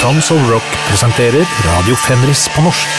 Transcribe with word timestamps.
Tons 0.00 0.30
of 0.32 0.40
Rock 0.48 0.64
presenterer 0.88 1.44
Radio 1.60 1.92
Fenris 2.00 2.46
på 2.54 2.62
norsk. 2.64 2.92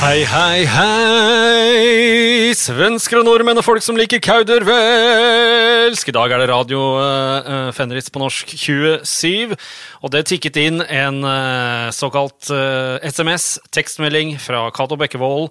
Hei, 0.00 0.22
hei, 0.24 0.62
hei! 0.64 2.54
Svensker 2.56 3.20
og 3.20 3.26
nordmenn 3.28 3.60
og 3.60 3.66
folk 3.66 3.84
som 3.84 3.98
liker 4.00 4.22
kaudervelsk. 4.24 6.08
I 6.08 6.14
dag 6.16 6.32
er 6.32 6.40
det 6.40 6.46
Radio 6.48 6.80
uh, 6.96 7.68
Fenris 7.76 8.08
på 8.08 8.22
norsk 8.22 8.54
27, 8.56 9.52
og 10.00 10.14
det 10.14 10.22
tikket 10.30 10.56
inn 10.62 10.80
en 10.80 11.20
uh, 11.20 11.92
såkalt 11.92 12.48
uh, 12.48 12.96
SMS, 13.04 13.58
tekstmelding 13.76 14.38
fra 14.40 14.70
Cato 14.72 14.96
Bekkevold, 14.96 15.50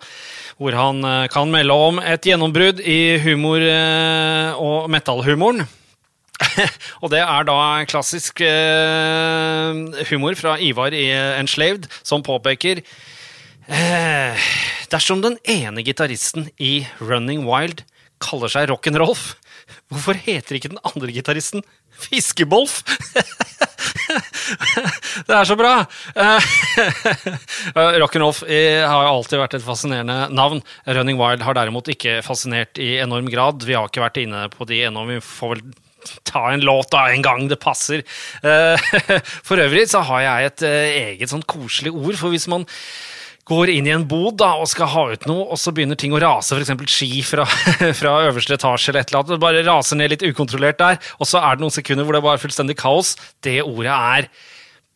hvor 0.57 0.79
han 0.79 1.05
kan 1.33 1.53
melde 1.53 1.77
om 1.77 2.01
et 2.01 2.25
gjennombrudd 2.25 2.81
i 2.81 3.21
humor- 3.21 3.69
og 4.61 4.89
metallhumoren. 4.93 5.63
og 7.03 7.11
det 7.13 7.21
er 7.21 7.47
da 7.47 7.59
klassisk 7.89 8.41
eh, 8.45 10.03
humor 10.09 10.35
fra 10.39 10.57
Ivar 10.59 10.95
i 10.95 11.07
Enslaved, 11.39 11.87
som 12.03 12.25
påpeker 12.25 12.83
Eh, 13.71 14.35
dersom 14.91 15.21
den 15.23 15.37
ene 15.47 15.83
gitaristen 15.85 16.49
i 16.59 16.81
Running 16.99 17.45
Wild 17.47 17.85
kaller 18.21 18.51
seg 18.51 18.67
Rock'n'Rolf, 18.71 19.35
hvorfor 19.87 20.17
heter 20.17 20.57
ikke 20.57 20.73
den 20.73 20.81
andre 20.83 21.13
gitaristen 21.13 21.63
Fiskebolf? 22.01 22.81
det 25.27 25.35
er 25.37 25.45
så 25.47 25.55
bra! 25.59 25.85
Eh, 26.15 26.49
Rock'n'Rolf 28.01 28.41
har 28.43 29.11
alltid 29.11 29.39
vært 29.39 29.55
et 29.59 29.65
fascinerende 29.65 30.25
navn. 30.33 30.63
Running 30.89 31.21
Wild 31.21 31.45
har 31.45 31.55
derimot 31.55 31.87
ikke 31.93 32.19
fascinert 32.25 32.81
i 32.81 32.97
enorm 33.03 33.29
grad. 33.31 33.63
Vi 33.67 33.77
har 33.77 33.87
ikke 33.87 34.03
vært 34.03 34.19
inne 34.25 34.47
på 34.51 34.67
de 34.67 34.81
ennå. 34.89 35.05
Ta 36.27 36.47
en 36.51 36.65
låt 36.65 36.91
da, 36.93 37.07
en 37.11 37.25
gang 37.25 37.47
det 37.51 37.59
passer. 37.61 38.05
Eh, 38.43 38.91
for 39.47 39.61
øvrig 39.61 39.87
så 39.91 40.03
har 40.09 40.25
jeg 40.25 40.51
et 40.51 40.67
eget 40.67 41.33
sånn 41.33 41.45
koselig 41.47 41.93
ord, 41.93 42.19
for 42.19 42.33
hvis 42.33 42.49
man 42.51 42.67
går 43.51 43.71
inn 43.73 43.87
i 43.89 43.93
en 43.93 44.05
bod 44.07 44.37
da, 44.41 44.53
og 44.61 44.69
skal 44.69 44.89
ha 44.91 45.05
ut 45.13 45.25
noe, 45.29 45.47
og 45.51 45.59
så 45.59 45.73
begynner 45.75 45.99
ting 45.99 46.13
å 46.15 46.21
rase, 46.21 46.55
f.eks. 46.55 46.93
ski 46.93 47.23
fra, 47.25 47.45
fra, 47.99 48.17
øverste 48.27 48.55
etasje 48.57 48.91
eller 48.91 49.03
et 49.03 49.11
eller 49.11 49.21
annet. 49.21 49.33
Det 49.33 49.41
bare 49.43 49.65
raser 49.67 49.99
ned 49.99 50.13
litt 50.13 50.25
ukontrollert 50.27 50.79
der, 50.81 51.01
og 51.19 51.29
så 51.29 51.41
er 51.41 51.57
det 51.57 51.65
noen 51.65 51.75
sekunder 51.75 52.07
hvor 52.07 52.17
det 52.17 52.23
bare 52.25 52.39
er 52.39 52.45
fullstendig 52.45 52.77
kaos. 52.81 53.15
Det 53.43 53.59
ordet 53.63 53.95
er 53.95 54.29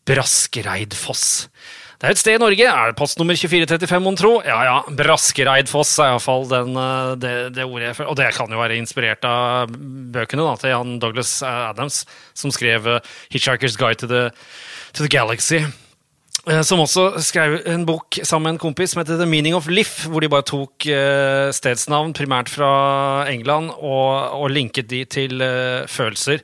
Braskereidfoss. 0.06 1.26
Det 1.96 2.10
er 2.10 2.12
et 2.12 2.20
sted 2.20 2.36
i 2.36 2.42
Norge. 2.42 2.66
Er 2.68 2.92
det 2.92 2.98
postnummer 3.00 3.38
2435, 3.40 4.02
mon 4.04 4.18
tro? 4.20 4.34
Ja 4.44 4.58
ja, 4.68 4.76
Braskereidfoss 5.00 5.94
er 6.04 6.12
iallfall 6.12 6.44
det, 6.50 7.32
det 7.56 7.64
ordet 7.64 7.90
jeg 7.90 7.98
føler. 8.02 8.12
Og 8.12 8.20
det 8.20 8.28
kan 8.36 8.52
jo 8.52 8.60
være 8.60 8.80
inspirert 8.82 9.24
av 9.30 9.72
bøkene 9.72 10.44
da, 10.44 10.58
til 10.60 10.74
Jan 10.74 11.00
Douglas 11.00 11.32
Adams, 11.48 12.04
som 12.36 12.52
skrev 12.52 12.90
Hitchhiker's 13.32 13.80
Guide 13.80 14.04
to 14.04 14.12
the, 14.12 14.28
to 14.92 15.06
the 15.06 15.12
Galaxy. 15.12 15.64
Som 16.68 16.84
også 16.84 17.16
skrev 17.26 17.62
en 17.72 17.88
bok 17.88 18.20
sammen 18.22 18.52
med 18.52 18.58
en 18.58 18.64
kompis 18.68 18.92
som 18.94 19.00
heter 19.02 19.18
The 19.18 19.26
Meaning 19.26 19.56
of 19.58 19.72
Life, 19.72 20.12
hvor 20.12 20.22
de 20.22 20.30
bare 20.30 20.46
tok 20.46 20.86
stedsnavn, 21.58 22.14
primært 22.14 22.52
fra 22.54 23.26
England, 23.32 23.72
og, 23.80 24.36
og 24.36 24.52
linket 24.54 24.92
de 24.92 25.06
til 25.10 25.42
følelser 25.90 26.44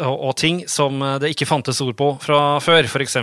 og, 0.00 0.32
ting 0.40 0.62
som 0.70 1.02
det 1.20 1.34
ikke 1.34 1.48
fantes 1.48 1.80
ord 1.84 1.94
på 1.98 2.08
fra 2.22 2.58
før. 2.64 2.88
F.eks. 2.88 3.16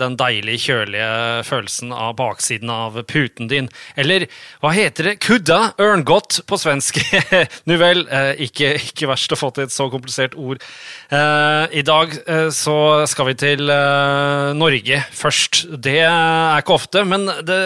den 0.00 0.16
deilig 0.20 0.58
kjølige 0.66 1.08
følelsen 1.48 1.94
av 1.96 2.14
baksiden 2.18 2.72
av 2.72 2.98
puten 3.08 3.48
din. 3.50 3.70
Eller 3.96 4.26
hva 4.62 4.74
heter 4.76 5.10
det? 5.10 5.16
Kudda 5.24 5.72
ørngodt 5.82 6.42
på 6.48 6.58
svensk. 6.60 7.00
nu 7.68 7.76
vel, 7.80 8.04
uh, 8.12 8.32
ikke, 8.36 8.74
ikke, 8.80 9.08
verst 9.10 9.32
å 9.34 9.40
få 9.40 9.52
til 9.56 9.66
et 9.66 9.74
så 9.74 9.88
komplisert 9.92 10.36
ord. 10.38 10.62
I 11.12 11.82
dag 11.84 12.14
så 12.54 12.76
skal 13.10 13.28
vi 13.28 13.34
til 13.40 13.70
Norge 14.56 15.00
først. 15.16 15.64
Det 15.82 15.98
er 16.04 16.62
ikke 16.62 16.76
ofte, 16.76 17.02
men 17.08 17.26
det, 17.46 17.58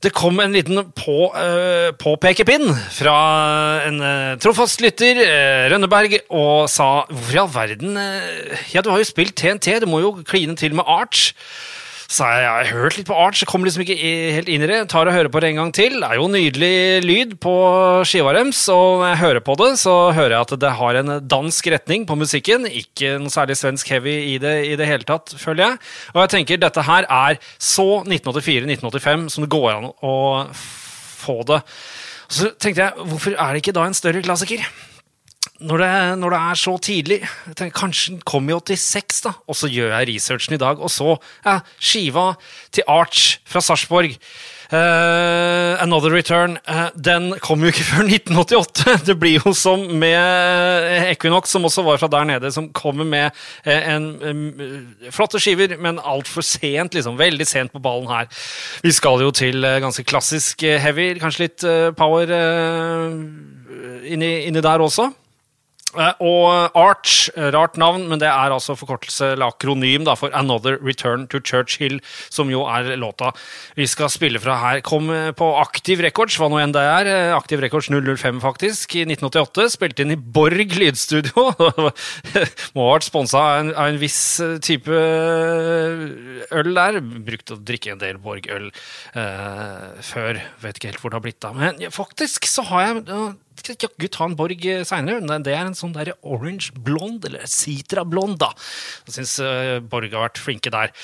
det 0.00 0.12
kom 0.16 0.38
en 0.40 0.54
liten 0.56 0.80
på, 0.96 1.16
uh, 1.34 1.90
påpekepinn 2.00 2.70
fra 2.96 3.16
en 3.84 4.00
uh, 4.00 4.38
trofast 4.40 4.80
lytter, 4.80 5.20
uh, 5.20 5.66
Rønneberg, 5.72 6.16
og 6.32 6.70
sa 6.72 7.04
hvorfor 7.10 7.36
i 7.36 7.42
all 7.42 7.52
verden 7.52 8.00
Ja, 8.72 8.80
du 8.80 8.88
har 8.92 9.02
jo 9.02 9.08
spilt 9.08 9.36
TNT, 9.36 9.76
du 9.82 9.88
må 9.90 10.00
jo 10.00 10.14
kline 10.24 10.56
til 10.56 10.76
med 10.78 10.88
Arch. 10.88 11.34
Så 12.10 12.26
jeg, 12.26 12.42
jeg 12.42 12.50
har 12.50 12.70
hørt 12.74 12.96
litt 12.98 13.06
på 13.06 13.14
Arch, 13.22 13.38
jeg 13.44 13.46
kom 13.46 13.62
liksom 13.62 13.84
ikke 13.84 13.94
helt 14.34 14.48
inn 14.50 14.64
i 14.66 14.66
det. 14.66 14.80
Tar 14.90 15.06
og 15.06 15.14
hører 15.14 15.30
på 15.30 15.42
det 15.42 15.52
en 15.52 15.60
gang 15.60 15.68
til. 15.76 15.94
Det 16.02 16.08
er 16.08 16.18
jo 16.18 16.26
nydelig 16.32 16.72
lyd 17.04 17.36
på 17.42 17.52
skiva 18.10 18.32
deres, 18.34 18.64
og 18.74 18.98
når 18.98 19.12
jeg 19.12 19.20
hører 19.20 19.44
på 19.46 19.54
det, 19.60 19.68
så 19.78 19.94
hører 20.16 20.34
jeg 20.34 20.48
at 20.48 20.54
det 20.64 20.72
har 20.80 20.98
en 20.98 21.14
dansk 21.30 21.70
retning 21.76 22.08
på 22.10 22.18
musikken. 22.18 22.66
Ikke 22.66 23.14
noe 23.22 23.30
særlig 23.30 23.60
svensk 23.60 23.94
heavy 23.94 24.16
i 24.32 24.34
det 24.42 24.56
i 24.72 24.74
det 24.80 24.90
hele 24.90 25.06
tatt, 25.06 25.36
føler 25.38 25.68
jeg. 25.68 25.80
Og 26.16 26.22
jeg 26.24 26.34
tenker 26.34 26.62
dette 26.66 26.86
her 26.90 27.06
er 27.06 27.38
så 27.62 27.88
1984-1985 28.02 29.26
som 29.30 29.46
det 29.46 29.54
går 29.54 29.70
an 29.76 29.90
å 29.94 30.14
få 30.50 31.44
det. 31.46 31.62
Så 32.26 32.50
tenkte 32.58 32.88
jeg, 32.88 33.06
hvorfor 33.06 33.38
er 33.38 33.54
det 33.54 33.62
ikke 33.62 33.78
da 33.78 33.86
en 33.86 33.94
større 33.94 34.26
klassiker? 34.26 34.66
Når 35.60 35.82
det, 35.82 35.90
når 36.20 36.32
det, 36.32 36.38
er 36.40 36.60
så 36.60 36.76
tidlig 36.80 37.18
tenker, 37.56 37.76
Kanskje 37.80 38.14
den 38.14 38.22
kom 38.28 38.48
i 38.48 38.56
86, 38.56 39.20
da. 39.26 39.34
Og 39.46 39.58
så 39.58 39.68
gjør 39.68 39.92
jeg 39.92 40.08
researchen 40.14 40.56
i 40.56 40.60
dag, 40.60 40.80
og 40.80 40.92
så 40.92 41.16
ja, 41.44 41.60
skiva 41.76 42.32
til 42.72 42.86
Arch 42.88 43.38
fra 43.48 43.62
Sarpsborg. 43.64 44.16
Uh, 44.70 45.74
Another 45.82 46.12
Return. 46.14 46.56
Uh, 46.68 46.88
den 46.94 47.32
kom 47.42 47.64
jo 47.64 47.72
ikke 47.72 47.84
før 47.90 48.06
1988. 48.06 49.00
Det 49.08 49.16
blir 49.18 49.40
jo 49.42 49.52
som 49.56 49.82
med 49.98 51.10
Equinox, 51.10 51.50
som 51.50 51.66
også 51.66 51.82
var 51.82 51.98
fra 51.98 52.08
der 52.12 52.28
nede, 52.28 52.52
som 52.54 52.70
kommer 52.72 53.04
med 53.04 53.34
en, 53.66 54.14
en 54.22 54.40
en 54.60 55.10
flotte 55.10 55.40
skiver, 55.42 55.74
men 55.76 55.98
altfor 55.98 56.46
sent. 56.46 56.94
liksom, 56.94 57.18
Veldig 57.18 57.46
sent 57.48 57.74
på 57.74 57.82
ballen 57.82 58.08
her. 58.08 58.30
Vi 58.84 58.92
skal 58.94 59.24
jo 59.24 59.32
til 59.34 59.66
ganske 59.82 60.04
klassisk 60.06 60.62
heavy, 60.62 61.12
kanskje 61.18 61.48
litt 61.48 61.66
power 61.98 62.30
inni, 64.06 64.30
inni 64.46 64.62
der 64.62 64.86
også. 64.86 65.10
Eh, 65.98 66.20
og 66.22 66.76
Arch, 66.78 67.30
rart 67.50 67.78
navn, 67.80 68.04
men 68.10 68.20
det 68.22 68.28
er 68.30 68.52
altså 68.54 68.76
forkortelse 68.78 69.32
eller 69.34 69.50
akronym 69.50 70.04
da, 70.06 70.14
for 70.18 70.30
Another 70.36 70.78
Return 70.78 71.26
to 71.32 71.40
Churchill, 71.42 71.98
som 72.30 72.50
jo 72.52 72.62
er 72.70 72.92
låta 73.00 73.32
vi 73.74 73.88
skal 73.90 74.10
spille 74.12 74.40
fra 74.42 74.58
her. 74.62 74.82
Kom 74.86 75.10
eh, 75.14 75.32
på 75.34 75.48
Aktiv 75.58 76.02
Records, 76.04 76.38
hva 76.38 76.50
nå 76.50 76.60
enn 76.62 76.74
det 76.76 76.84
er. 76.86 77.10
Eh, 77.10 77.34
Aktiv 77.34 77.62
Records 77.62 77.90
005, 77.90 78.38
faktisk, 78.44 78.94
i 79.00 79.04
1988. 79.08 79.66
Spilte 79.74 80.06
inn 80.06 80.14
i 80.14 80.20
Borg 80.20 80.76
lydstudio. 80.78 81.48
Må 82.76 82.86
ha 82.86 82.94
vært 82.94 83.08
sponsa 83.08 83.42
av, 83.42 83.74
av, 83.74 83.90
en 83.90 84.00
viss 84.00 84.20
type 84.62 85.02
øl 86.54 86.74
der. 86.76 87.00
Brukte 87.00 87.56
å 87.56 87.62
drikke 87.66 87.94
en 87.94 88.02
del 88.02 88.20
Borg-øl 88.22 88.68
uh, 88.70 90.00
før. 90.04 90.40
Vet 90.62 90.78
ikke 90.78 90.92
helt 90.92 91.02
hvor 91.02 91.12
det 91.12 91.18
har 91.18 91.24
blitt 91.24 91.46
av. 91.46 91.58
Men 91.58 91.80
faktisk 91.94 92.46
så 92.50 92.64
har 92.70 92.86
jeg 92.86 93.04
jaggu 93.68 94.08
ta 94.08 94.26
en 94.26 94.38
Borg 94.38 94.64
seinere. 94.88 95.40
Det 95.44 95.54
er 95.54 95.66
en 95.66 95.76
sånn 95.78 95.94
der 95.96 96.14
orange 96.22 96.72
blond, 96.74 97.24
eller 97.28 97.46
citra 97.50 98.06
blond, 98.08 98.40
da. 98.40 98.52
Jeg 99.08 99.20
syns 99.20 99.36
uh, 99.44 99.78
Borg 99.84 100.12
har 100.16 100.28
vært 100.28 100.42
flinke 100.42 100.72
der. 100.72 100.94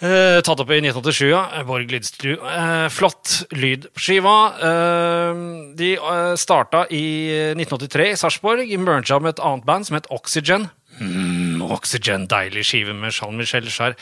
Uh, 0.00 0.40
tatt 0.40 0.56
opp 0.62 0.70
i 0.72 0.78
1987, 0.80 1.26
ja. 1.28 1.42
Borg 1.68 1.90
lydstudio. 1.92 2.38
Uh, 2.40 2.86
flott 2.88 3.42
lyd 3.52 3.84
på 3.92 4.04
skiva. 4.06 4.36
Uh, 4.56 5.42
de 5.76 5.92
uh, 6.00 6.32
starta 6.40 6.86
i 6.88 7.04
1983 7.52 8.06
i 8.14 8.16
Sarpsborg, 8.16 8.72
merga 8.80 9.20
med 9.20 9.34
et 9.34 9.42
annet 9.44 9.66
band 9.68 9.88
som 9.88 9.98
het 9.98 10.08
Oxygen. 10.14 10.70
Mm, 11.00 11.60
Oxygen, 11.68 12.24
deilig 12.32 12.64
skive 12.70 12.96
med 12.96 13.12
Jean-Michel 13.12 13.68
Jarre. 13.68 13.96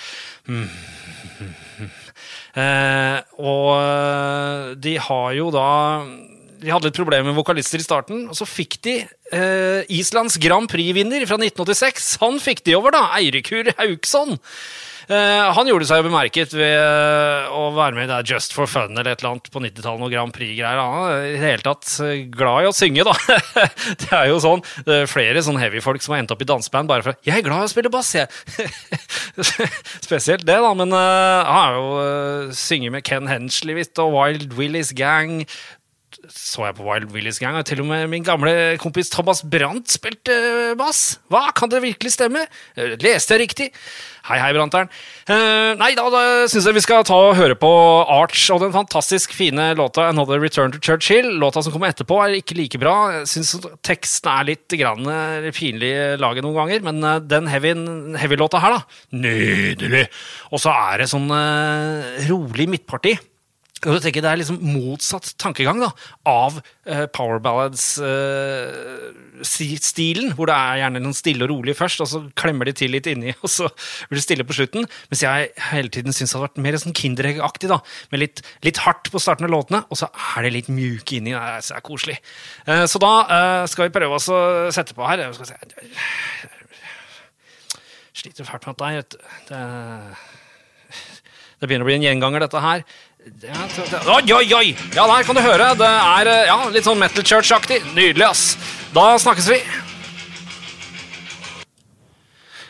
Mm. 0.47 0.71
og 3.39 4.79
de 4.83 4.95
har 4.99 5.35
jo 5.37 5.51
da 5.55 5.69
de 6.61 6.73
hadde 6.73 6.91
litt 6.91 6.99
problemer 6.99 7.31
med 7.31 7.39
vokalister 7.39 7.81
i 7.81 7.87
starten, 7.87 8.27
og 8.31 8.37
så 8.39 8.47
fikk 8.49 8.79
de 8.87 8.99
eh, 9.05 9.89
Islands 9.95 10.39
Grand 10.43 10.71
Prix-vinner 10.71 11.25
fra 11.29 11.39
1986. 11.41 12.13
Han 12.25 12.39
fikk 12.43 12.65
de 12.67 12.77
over, 12.79 12.95
da! 12.97 13.09
Eirikur 13.19 13.73
Hauksson. 13.79 14.39
Eh, 15.09 15.47
han 15.57 15.69
gjorde 15.71 15.87
seg 15.89 16.03
jo 16.03 16.11
bemerket 16.11 16.53
ved 16.53 16.69
eh, 16.69 17.47
å 17.49 17.71
være 17.73 17.97
med 17.97 18.05
i 18.05 18.09
det 18.11 18.29
Just 18.29 18.53
for 18.53 18.69
fun 18.69 18.93
eller 18.93 19.15
et 19.15 19.23
eller 19.23 19.39
annet 19.39 19.47
på 19.49 19.63
90-tallet, 19.65 20.03
noe 20.03 20.13
Grand 20.13 20.35
Prix-greier. 20.37 20.81
Han 20.83 21.07
er 21.15 21.23
i 21.31 21.31
det 21.33 21.41
hele 21.47 21.65
tatt 21.65 21.95
eh, 22.05 22.27
glad 22.29 22.67
i 22.67 22.69
å 22.69 22.75
synge, 22.77 23.07
da. 23.09 23.15
det 24.03 24.11
er 24.13 24.29
jo 24.29 24.37
sånn, 24.45 24.65
det 24.85 24.99
er 24.99 25.09
flere 25.09 25.45
sånn 25.45 25.61
heavy-folk 25.61 26.05
som 26.05 26.13
har 26.13 26.21
endt 26.21 26.35
opp 26.35 26.45
i 26.45 26.51
danseband 26.51 26.93
bare 26.93 27.07
for 27.07 27.17
'Jeg 27.25 27.41
er 27.41 27.47
glad 27.47 27.65
i 27.65 27.71
å 27.71 27.73
spille 27.73 27.93
bass', 27.95 28.13
jeg. 28.19 28.29
Spesielt 30.09 30.45
det, 30.45 30.59
da, 30.61 30.75
men 30.77 30.93
uh, 30.93 31.41
han 31.49 31.57
har 31.57 31.79
jo 31.79 31.89
uh, 31.97 32.53
synget 32.53 32.93
med 32.93 33.07
Ken 33.09 33.33
Hensley, 33.33 33.79
visst, 33.81 33.97
og 34.03 34.13
Wild 34.13 34.53
Willies 34.61 34.93
Gang, 34.93 35.41
så 36.27 36.65
jeg 36.67 36.75
på 36.75 36.85
Wild 36.87 37.13
Willies 37.15 37.39
Gang, 37.39 37.55
og 37.55 37.67
til 37.69 37.79
og 37.85 37.87
med 37.87 38.09
min 38.11 38.25
gamle 38.27 38.51
kompis 38.83 39.11
Thomas 39.13 39.45
Brandt 39.47 39.93
spilte 39.93 40.35
eh, 40.35 40.75
bass. 40.79 41.21
Hva, 41.31 41.45
kan 41.55 41.71
det 41.71 41.79
virkelig 41.85 42.17
stemme? 42.17 42.43
Eh, 42.75 42.97
Leste 42.99 43.37
jeg 43.37 43.45
riktig? 43.45 43.69
Hei, 44.27 44.41
hei, 44.43 44.51
Branteren. 44.53 44.91
Uh, 45.31 45.79
nei, 45.79 45.93
da, 45.97 46.09
da 46.13 46.23
syns 46.51 46.67
jeg 46.67 46.77
vi 46.77 46.83
skal 46.85 47.07
ta 47.07 47.17
og 47.31 47.39
høre 47.39 47.55
på 47.57 47.71
Arch 48.13 48.49
og 48.53 48.61
den 48.65 48.75
fantastisk 48.75 49.33
fine 49.37 49.71
låta 49.79 50.09
Another 50.11 50.43
Return 50.43 50.75
to 50.75 50.83
Churchill. 50.83 51.31
Låta 51.41 51.63
som 51.63 51.73
kommer 51.73 51.95
etterpå, 51.95 52.19
er 52.21 52.37
ikke 52.41 52.59
like 52.59 52.83
bra. 52.83 52.97
Jeg 53.21 53.31
syns 53.31 53.55
teksten 53.87 54.29
er 54.35 54.51
litt 54.51 54.79
grann, 54.83 55.09
pinlig 55.57 55.95
laget 56.21 56.45
noen 56.45 56.59
ganger, 56.59 56.85
men 56.91 57.01
den 57.31 57.49
heavy-låta 57.49 58.61
heavy 58.61 58.67
her, 58.67 58.77
da, 58.77 59.01
nydelig. 59.17 60.05
Og 60.51 60.67
så 60.67 60.75
er 60.75 61.05
det 61.05 61.11
sånn 61.15 61.31
uh, 61.31 62.29
rolig 62.29 62.69
midtparti. 62.75 63.17
Og 63.87 64.01
tenker 64.03 64.25
Det 64.25 64.31
er 64.31 64.39
liksom 64.41 64.57
motsatt 64.59 65.37
tankegang 65.39 65.79
da, 65.79 65.93
av 66.27 66.57
uh, 66.59 67.07
power 67.15 67.39
ballads-stilen, 67.43 70.33
hvor 70.35 70.47
det 70.51 70.57
er 70.57 70.79
gjerne 70.81 71.03
noen 71.05 71.15
stille 71.15 71.45
og 71.47 71.51
rolig 71.53 71.77
først, 71.79 72.01
og 72.03 72.09
så 72.11 72.19
klemmer 72.39 72.65
de 72.67 72.73
til 72.81 72.91
litt 72.91 73.07
inni, 73.11 73.33
og 73.45 73.51
så 73.53 73.65
blir 74.11 74.19
det 74.19 74.27
stille 74.27 74.47
på 74.49 74.57
slutten. 74.59 74.83
Mens 75.13 75.23
jeg 75.23 75.39
hele 75.69 75.91
tiden 75.95 76.13
syns 76.17 76.31
det 76.33 76.37
hadde 76.41 76.49
vært 76.49 76.65
mer 76.67 76.75
sånn 76.83 76.99
Kinderegg-aktig, 76.99 77.69
med 78.11 78.19
litt, 78.25 78.39
litt, 78.67 78.79
hardt 78.83 79.07
på 79.15 79.23
starten 79.23 79.47
av 79.47 79.55
låtene, 79.55 79.81
og 79.87 79.95
så 80.01 80.07
er 80.35 80.41
det 80.49 80.57
litt 80.57 80.71
mjuke 80.73 81.13
inni. 81.21 81.33
Det 81.37 81.39
er, 81.39 81.63
det 81.63 81.77
er 81.79 81.87
koselig. 81.87 82.19
Uh, 82.67 82.87
så 82.91 82.97
da 83.03 83.13
uh, 83.31 83.63
skal 83.71 83.87
vi 83.87 83.95
prøve 83.95 84.15
oss 84.19 84.27
å 84.33 84.41
sette 84.75 84.93
på 84.99 85.07
her. 85.07 85.23
Jeg 85.23 85.39
skal 85.39 85.49
se. 85.53 85.59
Sliter 88.19 88.43
fælt 88.49 88.67
med 88.67 88.99
at 88.99 89.15
Det, 89.47 89.63
det 91.59 91.67
begynner 91.67 91.87
å 91.87 91.91
bli 91.91 91.99
en 91.99 92.07
gjenganger, 92.07 92.47
dette 92.47 92.63
her. 92.63 92.87
Oi, 94.15 94.23
oi, 94.33 94.47
oi! 94.55 94.67
Ja, 94.95 95.05
der 95.11 95.27
kan 95.27 95.37
du 95.37 95.43
høre. 95.43 95.73
Det 95.79 95.91
er 95.91 96.33
ja, 96.49 96.59
litt 96.73 96.87
sånn 96.87 97.01
Metal 97.03 97.27
Church-aktig. 97.27 97.83
Nydelig, 97.97 98.29
ass. 98.31 98.75
Da 98.95 99.11
snakkes 99.21 99.51
vi. 99.53 99.63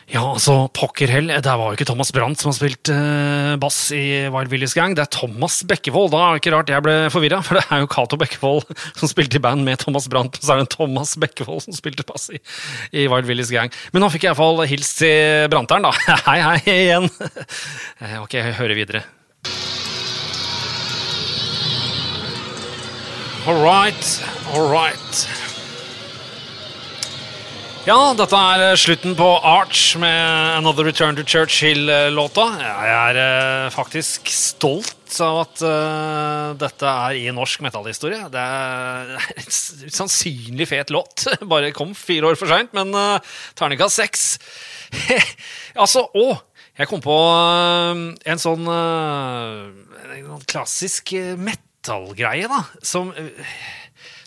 Ja, 0.09 0.23
altså, 0.25 0.63
pokker 0.73 1.11
hell. 1.13 1.27
Det 1.29 1.45
var 1.45 1.69
jo 1.69 1.77
ikke 1.77 1.85
Thomas 1.85 2.09
Brandt 2.15 2.41
som 2.41 2.49
har 2.49 2.55
spilt 2.57 2.89
uh, 2.89 3.53
bass 3.61 3.91
i 3.93 4.25
Wild 4.33 4.49
Willies 4.49 4.73
Gang. 4.73 4.95
Det 4.97 5.03
er 5.03 5.11
Thomas 5.13 5.59
Bekkevold. 5.69 6.09
Da 6.15 6.21
er 6.23 6.31
det 6.33 6.41
ikke 6.41 6.53
rart 6.55 6.71
jeg 6.73 6.85
ble 6.85 6.95
forvirra, 7.13 7.43
for 7.45 7.59
det 7.59 7.65
er 7.69 7.83
jo 7.83 7.89
Cato 7.93 8.17
Bekkevold 8.17 8.65
som 8.99 9.11
spilte 9.11 9.37
i 9.37 9.43
band 9.43 9.67
med 9.67 9.77
Thomas 9.83 10.09
Brandt, 10.09 10.39
og 10.41 10.47
så 10.47 10.55
er 10.55 10.63
det 10.63 10.73
Thomas 10.73 11.13
Bekkevold 11.21 11.61
som 11.67 11.77
spilte 11.77 12.07
bass 12.09 12.31
i, 12.33 12.41
i 12.89 13.05
Wild 13.11 13.29
Willies 13.29 13.53
Gang. 13.53 13.69
Men 13.93 14.01
nå 14.01 14.09
fikk 14.09 14.25
jeg 14.25 14.33
iallfall 14.33 14.65
hilst 14.71 14.97
til 15.03 15.45
Branteren, 15.53 15.85
da. 15.85 15.93
Hei, 16.29 16.39
hei 16.41 16.79
igjen. 16.87 17.09
Ok, 18.23 18.33
jeg 18.39 18.57
hører 18.57 18.77
videre. 18.77 19.03
All 23.45 23.61
right, 23.61 24.25
all 24.53 24.69
right. 24.73 25.48
Ja, 27.87 28.11
dette 28.11 28.35
er 28.35 28.75
slutten 28.75 29.13
på 29.15 29.25
Arch 29.47 29.93
med 30.01 30.57
Another 30.57 30.83
Return 30.83 31.15
to 31.15 31.23
Churchill-låta. 31.23 32.43
Jeg 32.59 32.89
er 32.91 33.19
uh, 33.19 33.69
faktisk 33.71 34.27
stolt 34.33 35.15
av 35.23 35.39
at 35.45 35.61
dette 36.59 36.89
er 36.89 37.15
i 37.17 37.31
norsk 37.33 37.63
metallhistorie. 37.63 38.27
Det 38.33 38.43
er 38.43 39.13
en 39.41 39.47
usannsynlig 39.87 40.67
fet 40.69 40.91
låt. 40.91 41.23
Bare 41.53 41.71
kom 41.75 41.95
fire 41.95 42.33
år 42.33 42.39
for 42.39 42.51
seint, 42.51 42.75
men 42.75 42.91
uh, 42.91 43.15
terningkast 43.57 44.03
seks. 44.03 44.27
altså, 45.83 46.03
å! 46.11 46.35
Jeg 46.79 46.87
kom 46.87 47.01
på 47.03 47.15
en 47.19 48.39
sånn 48.39 48.67
en 48.71 50.45
klassisk 50.47 51.11
metal 51.39 51.65
metallgreie, 51.79 52.47
da, 52.51 52.59
som, 52.83 53.13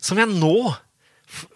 som, 0.00 0.18
jeg 0.18 0.28
nå 0.40 0.72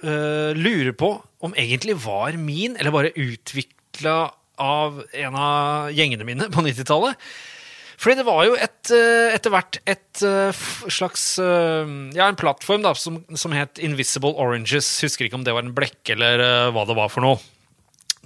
lurer 0.04 0.92
på 0.96 1.08
om 1.44 1.56
egentlig 1.58 1.98
var 2.04 2.38
min, 2.40 2.76
eller 2.76 2.94
bare 2.94 3.14
utvikla 3.16 4.16
av 4.56 5.02
en 5.12 5.36
av 5.36 5.92
gjengene 5.92 6.24
mine 6.24 6.48
på 6.52 6.64
90-tallet. 6.64 7.18
Fordi 7.96 8.18
det 8.18 8.26
var 8.28 8.42
jo 8.44 8.56
et, 8.60 8.90
eh, 8.92 9.32
etter 9.32 9.52
hvert 9.52 9.78
et 9.88 10.22
eh, 10.24 10.64
slags 10.92 11.38
Ja, 11.40 12.26
en 12.26 12.36
plattform 12.36 12.84
da, 12.84 12.92
som, 12.92 13.22
som 13.36 13.54
het 13.56 13.80
Invisible 13.80 14.36
Oranges. 14.36 14.88
Husker 15.04 15.28
ikke 15.28 15.38
om 15.40 15.46
det 15.46 15.54
var 15.56 15.64
en 15.64 15.76
blekke 15.76 16.12
eller 16.12 16.72
hva 16.76 16.84
det 16.88 16.96
var 16.98 17.12
for 17.12 17.24
noe. 17.24 17.40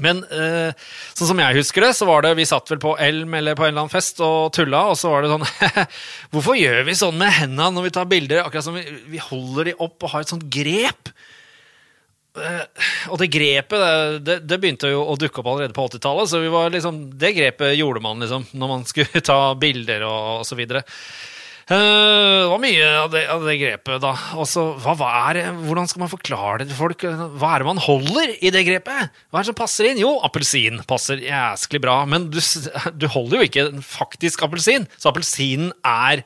Men 0.01 0.23
eh, 0.33 0.73
sånn 1.13 1.29
som 1.29 1.41
jeg 1.43 1.59
husker 1.59 1.85
det, 1.85 1.93
så 1.97 2.09
var 2.09 2.25
det 2.25 2.33
vi 2.39 2.49
satt 2.49 2.71
vel 2.73 2.81
på 2.83 2.95
Elm 3.03 3.35
eller 3.37 3.57
på 3.59 3.67
en 3.67 3.73
eller 3.73 3.85
annen 3.85 3.93
fest 3.93 4.21
og 4.25 4.53
tulla, 4.57 4.87
og 4.93 4.97
så 4.99 5.13
var 5.13 5.25
det 5.25 5.33
sånn 5.33 5.45
Hvorfor 6.33 6.57
gjør 6.59 6.83
vi 6.89 6.97
sånn 6.97 7.19
med 7.21 7.35
hendene 7.37 7.75
når 7.77 7.89
vi 7.89 7.93
tar 7.99 8.09
bilder? 8.11 8.45
Akkurat 8.47 8.67
som 8.67 8.79
vi, 8.79 8.87
vi 9.13 9.21
holder 9.21 9.71
de 9.71 9.77
opp 9.77 10.07
og 10.07 10.15
har 10.15 10.25
et 10.25 10.33
sånt 10.33 10.49
grep. 10.53 11.13
Eh, 12.39 12.87
og 13.11 13.19
det 13.19 13.27
grepet 13.33 13.81
det, 13.83 14.21
det, 14.23 14.37
det, 14.47 14.59
begynte 14.63 14.93
jo 14.93 15.03
å 15.03 15.17
dukke 15.19 15.43
opp 15.43 15.49
allerede 15.51 15.75
på 15.75 15.89
80-tallet, 15.89 16.31
så 16.31 16.69
liksom, 16.71 17.03
det 17.19 17.35
grepet 17.35 17.75
gjorde 17.75 18.03
man 18.05 18.23
liksom 18.23 18.47
når 18.55 18.71
man 18.77 18.87
skulle 18.87 19.25
ta 19.33 19.41
bilder 19.59 20.07
og, 20.07 20.41
og 20.41 20.47
så 20.47 20.59
videre. 20.59 20.85
Eh, 21.71 21.77
det 21.77 22.51
var 22.51 22.63
mye 22.63 22.87
av 22.99 23.11
det, 23.13 23.25
av 23.31 23.45
det 23.47 23.57
grepet, 23.61 23.99
da. 24.03 24.13
Også, 24.43 24.65
hva, 24.83 24.95
hva 24.99 25.11
er, 25.31 25.41
hvordan 25.67 25.91
skal 25.91 26.05
man 26.05 26.13
forklare 26.13 26.63
det 26.63 26.71
til 26.71 26.79
folk? 26.79 27.05
Hva 27.39 27.53
er 27.53 27.63
det 27.63 27.71
man 27.73 27.83
holder 27.83 28.33
i 28.39 28.55
det 28.55 28.65
grepet? 28.67 29.21
Hva 29.31 29.41
er 29.41 29.45
det 29.45 29.51
som 29.53 29.59
passer 29.59 29.91
inn? 29.91 30.03
Jo, 30.03 30.17
appelsin 30.27 30.83
passer 30.91 31.23
jæsklig 31.23 31.83
bra. 31.83 32.01
Men 32.11 32.31
du, 32.31 32.41
du 32.95 33.11
holder 33.11 33.39
jo 33.39 33.51
ikke 33.51 33.69
en 33.69 33.87
faktisk 33.87 34.47
appelsin, 34.47 34.87
så 34.99 35.11
appelsinen 35.13 35.71
er 35.87 36.25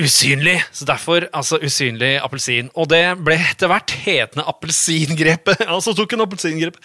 usynlig. 0.00 0.56
Så 0.72 0.86
derfor 0.88 1.26
altså 1.32 1.58
usynlig 1.62 2.14
appelsin. 2.22 2.70
Og 2.78 2.88
det 2.92 3.02
ble 3.24 3.36
etter 3.40 3.70
hvert 3.70 3.94
hetende 4.04 4.46
appelsingrepet. 4.50 5.64
Altså 5.72 5.94
tok 5.96 6.14
en 6.14 6.24
appelsingrep. 6.26 6.76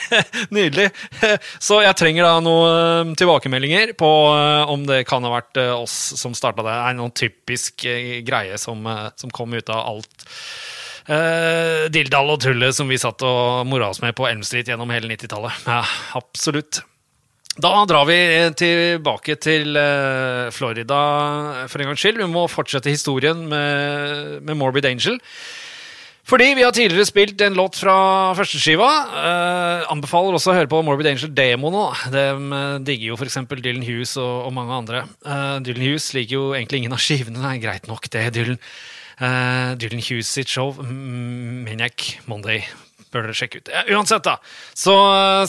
Nydelig. 0.56 0.88
Så 1.66 1.80
jeg 1.84 1.96
trenger 1.98 2.26
da 2.26 2.34
noen 2.44 3.14
tilbakemeldinger 3.18 3.94
på 4.00 4.10
eh, 4.32 4.72
om 4.72 4.86
det 4.88 5.04
kan 5.08 5.24
ha 5.26 5.32
vært 5.34 5.60
eh, 5.60 5.72
oss 5.74 5.96
som 6.20 6.36
starta 6.36 6.64
det. 6.66 6.74
er 6.74 6.98
noen 6.98 7.14
typisk 7.14 7.84
eh, 7.88 8.20
greie 8.26 8.58
som, 8.60 8.86
som 9.16 9.32
kom 9.34 9.54
ut 9.56 9.72
av 9.72 9.86
alt. 9.94 10.28
Uh, 11.10 11.88
Dildal 11.90 12.28
og 12.30 12.42
tullet 12.44 12.76
som 12.76 12.90
vi 12.90 12.98
satt 13.00 13.24
og 13.26 13.64
mora 13.66 13.88
oss 13.90 14.02
med 14.04 14.14
på 14.14 14.28
Elm 14.28 14.44
Street 14.46 14.68
gjennom 14.70 14.92
hele 14.94 15.10
90-tallet. 15.10 15.64
Ja, 15.66 15.80
absolutt. 16.20 16.84
Da 17.60 17.72
drar 17.84 18.06
vi 18.08 18.18
tilbake 18.56 19.34
til 19.42 19.76
eh, 19.76 20.50
Florida 20.54 21.00
for 21.68 21.82
en 21.82 21.90
gangs 21.90 22.00
skyld. 22.00 22.20
Vi 22.22 22.28
må 22.30 22.46
fortsette 22.48 22.92
historien 22.92 23.42
med, 23.50 24.38
med 24.46 24.56
Morbid 24.56 24.86
Angel. 24.88 25.18
Fordi 26.30 26.52
vi 26.54 26.62
har 26.62 26.70
tidligere 26.72 27.08
spilt 27.08 27.42
en 27.42 27.56
låt 27.58 27.76
fra 27.80 27.96
førsteskiva. 28.38 28.88
Eh, 29.18 29.90
anbefaler 29.90 30.36
også 30.36 30.52
å 30.52 30.56
høre 30.56 30.70
på 30.70 30.80
Morbid 30.86 31.10
Angel 31.10 31.32
Demo 31.34 31.72
nå. 31.74 31.88
De 32.14 32.24
uh, 32.38 32.76
digger 32.86 33.10
jo 33.10 33.18
f.eks. 33.18 33.40
Dylan 33.50 33.84
Hughes 33.84 34.14
og, 34.20 34.46
og, 34.46 34.54
mange 34.54 34.76
andre. 34.76 35.02
Eh, 35.26 35.56
Dylan 35.66 35.88
Hughes 35.88 36.06
liker 36.16 36.36
jo 36.36 36.44
egentlig 36.54 36.84
ingen 36.84 36.94
av 36.96 37.02
skivene. 37.02 37.42
Nei, 37.42 37.56
greit 37.62 37.90
nok, 37.90 38.06
det, 38.14 38.28
Dylan. 38.36 38.60
Eh, 39.18 39.74
Dylan 39.80 40.04
Hughes 40.06 40.30
sitt 40.30 40.48
show, 40.48 40.78
Maniac 40.86 42.06
Monday, 42.30 42.62
bør 43.10 43.26
dere 43.26 43.36
sjekke 43.36 43.60
ut. 43.60 43.74
Ja, 43.74 43.82
uansett, 43.98 44.24
da, 44.24 44.38
så 44.78 44.94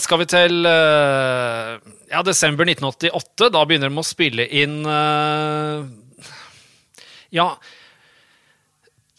skal 0.02 0.24
vi 0.24 0.28
til 0.34 0.66
uh, 0.66 1.78
ja, 2.12 2.22
desember 2.26 2.68
1988. 2.68 3.50
Da 3.52 3.62
begynner 3.66 3.92
de 3.92 4.00
å 4.02 4.06
spille 4.06 4.48
inn 4.52 4.82
uh, 4.86 5.84
Ja, 7.32 7.54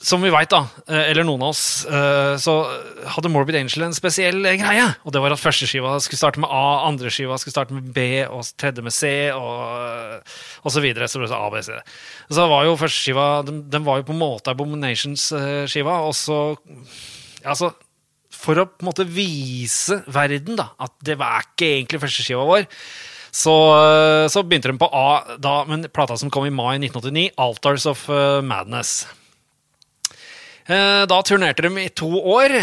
som 0.03 0.19
vi 0.19 0.33
veit, 0.33 0.51
da, 0.51 0.65
uh, 0.67 0.99
eller 0.99 1.23
noen 1.25 1.45
av 1.45 1.53
oss, 1.53 1.63
så 2.43 2.53
hadde 3.15 3.31
Morbid 3.31 3.55
Angel 3.55 3.85
en 3.85 3.95
spesiell 3.95 4.43
greie. 4.59 4.89
Og 5.07 5.15
det 5.15 5.21
var 5.23 5.33
at 5.33 5.41
første 5.41 5.67
skiva 5.69 5.95
skulle 6.03 6.19
starte 6.19 6.43
med 6.43 6.51
A, 6.51 6.83
andre 6.89 7.11
skiva 7.13 7.37
skulle 7.39 7.55
starte 7.55 7.77
med 7.77 7.87
B, 7.95 8.03
og 8.27 8.43
tredje 8.59 8.83
med 8.83 8.93
C, 8.93 9.31
og, 9.31 10.35
og 10.61 10.75
så 10.75 10.83
videre. 10.83 11.07
Så 11.07 11.23
ble 11.23 11.31
det 11.31 11.39
A, 11.39 11.47
B, 11.53 11.63
C. 11.63 11.79
Så 12.29 12.49
var 12.51 12.67
jo 12.67 12.77
første 12.79 12.99
skiva 12.99 13.27
Den, 13.47 13.63
de 13.71 13.81
var 13.87 14.01
jo 14.01 14.09
på 14.11 14.15
en 14.15 14.21
måte 14.21 14.53
Abominations-skiva, 14.53 16.01
og 16.03 16.15
så 16.19 16.43
Altså, 17.43 17.73
for 18.43 18.59
å 18.59 18.67
på 18.67 18.83
en 18.83 18.89
måte 18.91 19.07
vise 19.07 20.01
verden 20.11 20.59
da, 20.59 20.73
at 20.83 20.95
det 21.05 21.17
var 21.21 21.47
ikke 21.47 21.69
egentlig 21.79 22.03
førsteskiva 22.03 22.45
vår, 22.47 22.67
så, 23.33 23.55
så, 24.29 24.43
begynte 24.45 24.69
de 24.69 24.77
på 24.77 24.91
A 24.93 25.37
da, 25.41 25.63
men 25.65 25.87
plata 25.89 26.19
som 26.21 26.29
kom 26.29 26.45
i 26.45 26.53
mai 26.53 26.75
1989, 26.77 27.31
'Altars 27.33 27.87
of 27.89 28.05
uh, 28.11 28.43
Madness'. 28.45 29.07
Eh, 30.65 31.03
Da 31.11 31.17
turnerte 31.27 31.65
de 31.65 31.81
i 31.83 31.89
to 31.91 32.07
år 32.23 32.53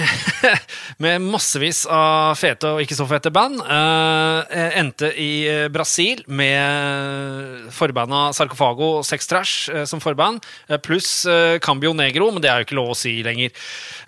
med 1.05 1.21
massevis 1.21 1.83
av 1.91 2.33
fete 2.41 2.71
og 2.73 2.81
ikke 2.85 2.97
så 2.97 3.05
fete 3.11 3.29
band. 3.35 3.61
Eh, 3.61 4.79
Endte 4.81 5.11
i 5.21 5.31
eh, 5.51 5.67
Brasil 5.73 6.23
med 6.27 7.69
forbanda 7.77 8.31
Sarkofago 8.37 9.03
Sex 9.05 9.29
Trash 9.29 9.69
eh, 9.75 9.85
som 9.89 10.01
forband, 10.01 10.41
eh, 10.69 10.81
pluss 10.81 11.27
eh, 11.29 11.59
Cambio 11.61 11.93
Negro, 11.97 12.31
men 12.33 12.41
det 12.45 12.49
er 12.53 12.63
jo 12.63 12.69
ikke 12.71 12.79
lov 12.81 12.95
å 12.95 12.99
si 12.99 13.19
lenger. 13.27 13.53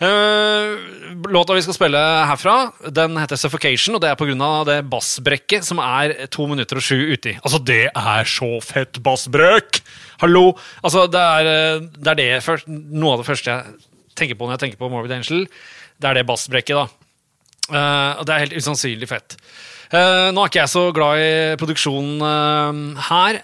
Eh, 0.00 1.12
Låta 1.32 1.54
vi 1.56 1.62
skal 1.64 1.76
spille 1.76 2.00
herfra, 2.30 2.56
den 2.96 3.16
heter 3.20 3.36
Suffocation, 3.40 3.96
og 3.98 4.02
det 4.04 4.10
er 4.12 4.16
pga. 4.20 4.52
det 4.68 4.78
bassbrekket 4.90 5.64
som 5.68 5.80
er 5.84 6.14
to 6.32 6.46
minutter 6.48 6.80
og 6.80 6.84
sju 6.86 6.96
uti. 7.12 7.36
Altså, 7.42 7.60
det 7.60 7.84
er 7.92 8.24
så 8.28 8.54
fett 8.64 9.02
bassbrekk! 9.04 9.82
Hallo! 10.22 10.52
Altså, 10.86 11.08
det 11.10 11.18
er 11.18 11.48
eh, 11.50 11.84
det, 11.98 12.12
er 12.12 12.20
det 12.20 12.44
først, 12.46 12.68
noe 12.70 13.16
av 13.16 13.22
det 13.24 13.26
første 13.26 13.50
jeg 13.50 14.14
tenker 14.14 14.38
på 14.38 14.46
når 14.46 14.54
jeg 14.54 14.64
tenker 14.66 14.78
på 14.78 14.90
Morbid 14.92 15.16
Angel. 15.16 15.48
Det 15.98 16.08
er 16.08 16.20
det 16.20 16.28
bassbrekket, 16.28 16.78
da. 16.78 16.86
Og 17.72 18.26
det 18.26 18.34
er 18.34 18.42
helt 18.44 18.56
usannsynlig 18.58 19.08
fett. 19.08 19.36
Uh, 19.92 20.30
nå 20.32 20.40
er 20.40 20.48
ikke 20.48 20.60
jeg 20.62 20.72
så 20.72 20.82
glad 20.96 21.20
i 21.20 21.32
produksjonen 21.60 22.22
uh, 22.24 23.02
her. 23.10 23.38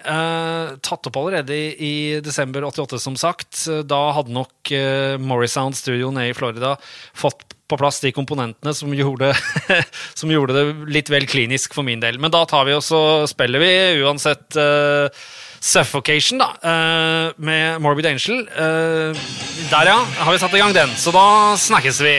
Tatt 0.85 1.09
opp 1.09 1.19
allerede 1.21 1.53
i, 1.53 1.67
i 1.77 1.93
desember 2.25 2.65
88, 2.65 2.97
som 3.03 3.17
sagt. 3.19 3.61
Da 3.89 3.99
hadde 4.17 4.33
nok 4.33 4.71
uh, 4.73 5.15
Morrisound 5.21 5.77
Studio 5.77 6.09
nede 6.15 6.31
i 6.31 6.37
Florida 6.37 6.73
fått 7.13 7.45
på 7.69 7.77
plass 7.77 8.01
de 8.01 8.09
komponentene 8.15 8.73
som 8.73 8.93
gjorde, 8.97 9.29
som 10.19 10.31
gjorde 10.33 10.55
det 10.57 10.65
litt 10.89 11.11
vel 11.13 11.29
klinisk 11.29 11.77
for 11.77 11.85
min 11.85 12.01
del. 12.01 12.17
Men 12.21 12.33
da 12.33 12.41
tar 12.49 12.65
vi 12.65 12.73
og 12.79 13.29
spiller 13.29 13.61
vi 13.61 13.73
uansett 14.01 14.57
Suffocation, 15.59 16.39
da, 16.39 16.53
eh, 16.63 17.31
med 17.37 17.81
Morbid 17.81 18.05
Angel. 18.05 18.47
Eh, 18.47 19.19
der, 19.69 19.85
ja, 19.91 19.99
har 20.23 20.31
vi 20.31 20.39
satt 20.39 20.53
i 20.53 20.61
gang 20.61 20.73
den. 20.73 20.95
Så 20.95 21.11
da 21.11 21.55
snakkes 21.59 21.99
vi. 22.01 22.15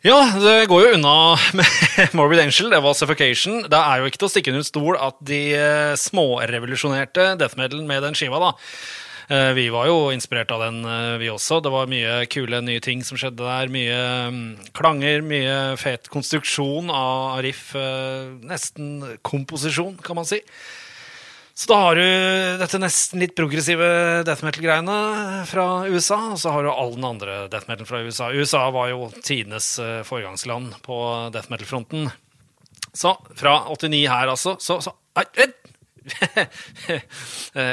Ja, 0.00 0.16
det 0.40 0.68
går 0.70 0.80
jo 0.80 0.92
unna 0.96 1.36
med 1.52 1.66
Morbid 2.16 2.40
Angel. 2.40 2.70
Det 2.72 2.80
var 2.80 2.94
Suffocation. 2.96 3.66
Det 3.68 3.80
er 3.80 4.00
jo 4.00 4.08
ikke 4.08 4.22
til 4.22 4.28
å 4.28 4.32
stikke 4.32 4.54
under 4.54 4.64
stol 4.64 4.96
at 4.96 5.18
de 5.28 5.40
eh, 5.52 5.96
smårevolusjonerte 6.00 7.34
death 7.40 7.58
metal 7.60 7.82
med 7.84 8.00
den 8.06 8.16
skiva, 8.16 8.40
da. 8.40 8.54
Eh, 9.30 9.52
Vi 9.54 9.68
var 9.70 9.86
jo 9.86 10.10
inspirert 10.10 10.50
av 10.50 10.60
den, 10.64 10.84
eh, 10.84 11.18
vi 11.18 11.28
også. 11.30 11.60
Det 11.62 11.70
var 11.70 11.86
mye 11.86 12.26
kule 12.26 12.60
nye 12.60 12.80
ting 12.82 13.02
som 13.06 13.16
skjedde 13.16 13.38
der. 13.46 13.68
Mye 13.70 13.98
mm, 14.30 14.70
klanger, 14.74 15.22
mye 15.22 15.76
fet 15.78 16.08
konstruksjon 16.10 16.90
av 16.90 17.38
riff. 17.46 17.74
eh, 17.78 18.26
Nesten 18.42 19.18
komposisjon, 19.22 20.02
kan 20.02 20.16
man 20.16 20.26
si. 20.26 20.40
Så 21.54 21.68
da 21.68 21.76
har 21.76 21.94
du 21.94 22.58
dette 22.58 22.78
nesten 22.80 23.20
litt 23.20 23.34
progressive 23.36 24.24
death 24.24 24.42
metal-greiene 24.42 25.44
fra 25.46 25.84
USA, 25.86 26.32
og 26.32 26.38
så 26.40 26.50
har 26.54 26.64
du 26.64 26.70
all 26.72 26.94
den 26.94 27.04
andre 27.04 27.48
death 27.52 27.68
metal 27.68 27.84
fra 27.86 28.00
USA. 28.00 28.30
USA 28.32 28.70
var 28.72 28.88
jo 28.88 29.10
tidenes 29.20 29.74
foregangsland 30.08 30.72
på 30.82 30.96
death 31.34 31.50
metal-fronten. 31.52 32.08
Så 32.96 33.12
fra 33.36 33.58
89 33.68 34.08
her, 34.08 34.32
altså, 34.32 34.56
så, 34.58 34.80
så 34.80 34.94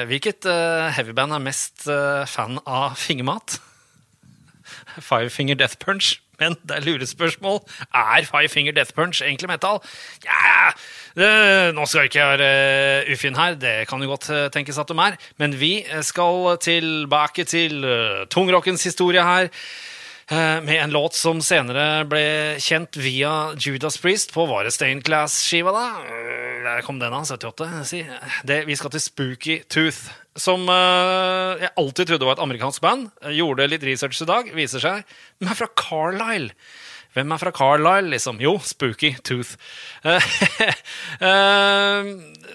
Hvilket 0.09 0.45
uh, 0.45 0.87
heavyband 0.95 1.35
er 1.35 1.43
mest 1.43 1.87
eh, 1.91 2.23
fan 2.27 2.59
av 2.65 2.95
fingermat? 2.99 3.59
Five 4.99 5.29
Finger 5.29 5.55
Death 5.55 5.77
Punch. 5.79 6.17
Men 6.39 6.53
det 6.69 6.75
er 6.75 6.85
lurespørsmål. 6.85 7.63
Er 7.93 8.27
Five 8.27 8.49
Finger 8.49 8.75
Death 8.77 8.93
Punch 8.93 9.23
egentlig 9.23 9.49
metal? 9.49 9.79
Ja, 10.25 10.69
Nå 11.73 11.85
skal 11.85 12.03
jeg 12.03 12.11
ikke 12.11 12.27
være 12.29 12.49
uh, 13.07 13.13
ufin 13.13 13.35
her, 13.35 13.55
det 13.57 13.87
kan 13.89 14.03
jo 14.03 14.11
godt 14.11 14.29
eh, 14.29 14.49
tenkes 14.53 14.77
at 14.77 14.89
de 14.91 14.97
er. 15.01 15.17
Men 15.37 15.55
vi 15.59 15.85
skal 16.05 16.57
tilbake 16.61 17.43
til 17.43 17.85
tungrockens 18.29 18.83
historie 18.83 19.23
her. 19.23 19.49
Eh, 20.31 20.61
Med 20.61 20.83
en 20.83 20.93
låt 20.95 21.15
som 21.17 21.41
senere 21.41 22.03
ble 22.09 22.23
kjent 22.63 22.97
via 22.99 23.53
Judas 23.57 23.97
Priest 24.01 24.33
på 24.35 24.45
Var 24.49 24.67
det 24.67 24.73
Stained-class-skiva, 24.75 25.73
da? 25.75 25.85
Eh, 26.05 26.63
Der 26.67 26.81
kom 26.83 26.99
den 26.99 27.13
da. 27.13 27.21
78. 27.23 27.67
Si. 27.87 28.01
Det, 28.43 28.65
vi 28.67 28.75
skal 28.75 28.91
til 28.91 29.03
Spooky 29.03 29.59
Tooth. 29.71 30.09
Som 30.37 30.67
eh, 30.69 31.63
jeg 31.63 31.71
alltid 31.79 32.11
trodde 32.11 32.27
var 32.27 32.37
et 32.37 32.43
amerikansk 32.43 32.81
band. 32.83 33.07
Gjorde 33.33 33.69
litt 33.71 33.85
research 33.87 34.19
i 34.21 34.27
dag. 34.29 34.51
Viser 34.57 34.83
seg 34.83 35.05
de 35.39 35.47
er 35.47 35.57
fra 35.57 35.69
Carlisle. 35.79 36.51
Hvem 37.17 37.31
er 37.33 37.39
fra 37.41 37.49
Carlisle, 37.55 38.11
liksom? 38.11 38.37
Jo, 38.37 38.51
Spooky 38.61 39.15
Tooth. 39.25 39.55
Eh, 40.05 40.25
eh, 41.27 42.09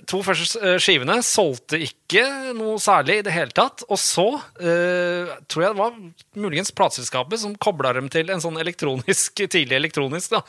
to 0.06 0.20
første 0.22 0.60
eh, 0.62 0.76
skivene 0.82 1.16
solgte 1.26 1.80
ikke 1.82 2.22
noe 2.54 2.76
særlig 2.82 3.18
i 3.18 3.24
det 3.26 3.34
hele 3.34 3.50
tatt. 3.56 3.82
Og 3.88 3.98
så 3.98 4.28
tror 4.54 5.64
jeg 5.64 5.74
det 5.74 5.80
var 5.80 5.96
muligens 6.38 6.70
plateselskapet 6.78 7.42
som 7.42 7.56
kobla 7.58 7.90
dem 7.96 8.06
til 8.12 8.30
en 8.30 8.42
sånn 8.44 8.60
elektronisk, 8.62 9.42
tidlig 9.54 9.80
elektronisk, 9.80 10.36
da. 10.36 10.42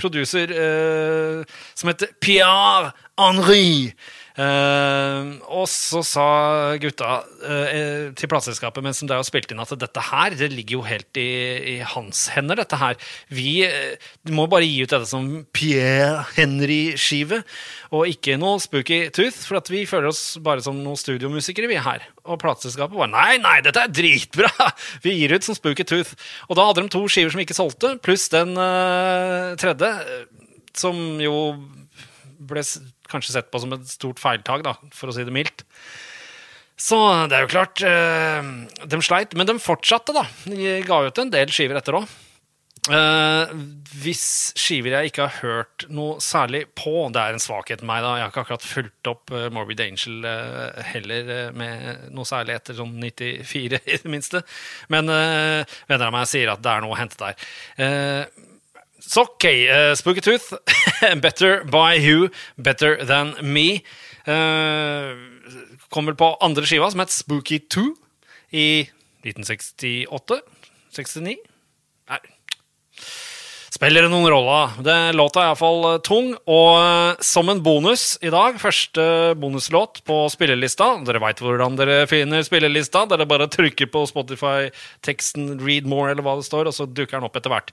Producer 0.00 0.54
som 1.78 1.92
heter 1.92 2.10
Pierre 2.18 2.90
Henry. 3.20 3.92
Eh, 4.40 5.30
og 5.52 5.66
så 5.68 6.00
sa 6.06 6.26
gutta 6.80 7.18
uh, 7.42 8.12
til 8.16 8.30
plateselskapet 8.30 8.84
mens 8.84 9.02
de 9.02 9.08
der 9.10 9.24
spilte 9.26 9.52
inn 9.52 9.60
at 9.60 9.72
dette 9.76 10.04
her 10.06 10.36
det 10.38 10.48
ligger 10.54 10.78
jo 10.78 10.84
helt 10.86 11.18
i, 11.20 11.26
i 11.74 11.74
hans 11.84 12.22
hender, 12.32 12.60
dette 12.62 12.78
her. 12.80 12.96
Vi 13.28 13.66
uh, 13.66 14.12
må 14.32 14.46
bare 14.50 14.68
gi 14.68 14.84
ut 14.86 14.94
dette 14.94 15.08
som 15.10 15.26
Pierre 15.56 16.22
Henry-skive, 16.36 17.42
og 17.92 18.08
ikke 18.08 18.38
noe 18.40 18.62
Spooky 18.62 19.02
Tooth, 19.12 19.42
for 19.44 19.60
vi 19.70 19.82
føler 19.88 20.08
oss 20.12 20.22
bare 20.40 20.64
som 20.64 20.78
noen 20.78 20.98
studiomusikere, 20.98 21.68
vi 21.68 21.76
er 21.76 21.84
her. 21.84 22.06
Og 22.24 22.40
plateselskapet 22.40 22.96
bare 22.96 23.12
nei, 23.12 23.34
nei, 23.42 23.58
dette 23.66 23.82
er 23.82 23.92
dritbra! 23.92 24.70
Vi 25.04 25.12
gir 25.16 25.32
ut 25.34 25.44
som 25.44 25.56
Spooky 25.56 25.84
Tooth. 25.88 26.12
Og 26.48 26.56
da 26.58 26.66
hadde 26.68 26.84
de 26.84 26.92
to 26.92 27.00
skiver 27.10 27.32
som 27.32 27.40
ikke 27.42 27.56
solgte, 27.56 27.94
pluss 28.04 28.28
den 28.32 28.52
tredje, 29.60 29.90
som 30.76 30.98
jo 31.22 31.34
ble 32.40 32.64
kanskje 33.10 33.34
sett 33.34 33.50
på 33.52 33.60
som 33.62 33.74
et 33.76 33.84
stort 33.90 34.22
feiltag, 34.22 34.64
da, 34.66 34.76
for 34.96 35.10
å 35.10 35.16
si 35.16 35.26
det 35.26 35.34
mildt. 35.34 35.66
Så 36.80 36.96
det 37.28 37.36
er 37.36 37.44
jo 37.44 37.52
klart 37.52 37.82
eh, 37.84 38.46
De 38.88 39.00
sleit, 39.04 39.34
men 39.36 39.44
de 39.48 39.58
fortsatte, 39.60 40.14
da. 40.16 40.24
De 40.48 40.78
ga 40.86 41.02
ut 41.04 41.20
en 41.20 41.32
del 41.32 41.52
skiver 41.52 41.76
etter 41.76 41.98
òg. 42.00 42.08
Uh, 42.88 43.44
hvis 44.00 44.54
skiver 44.56 44.94
jeg 44.94 45.10
ikke 45.10 45.26
har 45.26 45.42
hørt 45.42 45.84
noe 45.92 46.14
særlig 46.24 46.62
på 46.72 47.10
Det 47.12 47.20
er 47.20 47.36
en 47.36 47.42
svakhet 47.42 47.82
med 47.82 47.90
meg, 47.90 48.04
da. 48.06 48.14
Jeg 48.16 48.24
har 48.24 48.32
ikke 48.32 48.44
akkurat 48.46 48.64
fulgt 48.64 49.10
opp 49.10 49.32
uh, 49.36 49.50
Morbid 49.52 49.82
Angel 49.84 50.24
uh, 50.24 50.80
heller 50.94 51.28
eh, 51.34 51.50
med 51.52 52.08
noe 52.16 52.24
særlig 52.24 52.56
etter 52.56 52.78
sånn 52.80 52.96
94, 52.96 53.82
i 53.84 54.00
det 54.00 54.10
minste. 54.10 54.40
Men 54.88 55.12
eh, 55.12 55.76
venner 55.90 56.08
av 56.08 56.16
meg 56.16 56.30
sier 56.30 56.54
at 56.54 56.64
det 56.64 56.72
er 56.72 56.86
noe 56.86 56.96
å 56.96 57.00
hente 57.02 57.20
der. 57.20 58.32
Eh, 59.00 59.06
så 59.08 59.24
ok, 59.26 59.44
uh, 59.44 59.94
Spooky 59.94 60.20
Tooth. 60.20 60.54
better 61.22 61.64
by 61.64 61.96
you, 61.96 62.28
better 62.56 62.96
than 63.04 63.34
me. 63.42 63.82
Uh, 64.28 65.16
kommer 65.90 66.14
på 66.14 66.36
andre 66.40 66.66
skiva, 66.66 66.90
som 66.90 67.00
het 67.00 67.10
Spooky 67.10 67.58
2 67.68 67.88
i 68.52 68.68
1968? 69.24 70.40
69? 70.92 71.36
Nei. 72.10 72.20
Spiller 73.70 74.04
det 74.04 74.10
noen 74.12 74.28
rolle? 74.28 74.58
Det 74.84 74.94
Låta 75.16 75.40
er 75.40 75.52
iallfall 75.52 76.00
tung. 76.04 76.32
Og 76.50 76.70
eh, 76.76 77.20
som 77.24 77.48
en 77.48 77.62
bonus 77.64 78.18
i 78.20 78.32
dag, 78.32 78.58
første 78.60 79.04
bonuslåt 79.40 80.02
på 80.04 80.16
spillelista 80.32 80.90
Dere 81.06 81.22
veit 81.22 81.40
hvordan 81.40 81.78
dere 81.78 82.02
finner 82.10 82.42
spillelista. 82.44 83.06
Dere 83.08 83.28
bare 83.30 83.48
trykker 83.48 83.88
på 83.88 84.02
Spotify-teksten 84.10 85.54
'Read 85.62 85.88
More' 85.88 86.10
eller 86.10 86.26
hva 86.26 86.36
det 86.36 86.48
står, 86.50 86.68
og 86.68 86.76
så 86.76 86.88
dukker 86.90 87.16
den 87.16 87.30
opp 87.30 87.38
etter 87.40 87.54
hvert. 87.54 87.72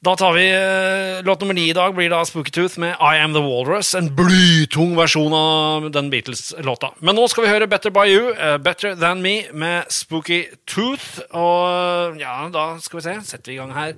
Da 0.00 0.16
tar 0.16 0.32
vi 0.32 0.46
eh, 0.50 1.24
Låt 1.24 1.40
nummer 1.40 1.54
ni 1.54 1.68
i 1.68 1.72
dag 1.72 1.94
blir 1.94 2.08
da 2.10 2.24
Spooky 2.24 2.50
Tooth 2.50 2.78
med 2.80 2.96
I 3.00 3.18
Am 3.20 3.34
The 3.34 3.40
Walrus. 3.44 3.94
En 3.94 4.08
blytung 4.16 4.94
versjon 4.96 5.34
av 5.36 5.90
den 5.92 6.08
Beatles-låta. 6.08 6.94
Men 7.04 7.18
nå 7.20 7.26
skal 7.28 7.44
vi 7.44 7.50
høre 7.52 7.68
Better 7.68 7.92
By 7.92 8.06
You, 8.08 8.30
eh, 8.32 8.56
Better 8.64 8.96
Than 8.96 9.20
Me 9.20 9.42
med 9.52 9.92
Spooky 9.92 10.46
Tooth. 10.64 11.20
Og 11.36 12.16
ja, 12.16 12.48
da 12.48 12.64
skal 12.80 13.02
vi 13.02 13.04
se. 13.10 13.18
Setter 13.28 13.52
vi 13.52 13.58
i 13.58 13.60
gang 13.60 13.76
her. 13.76 13.92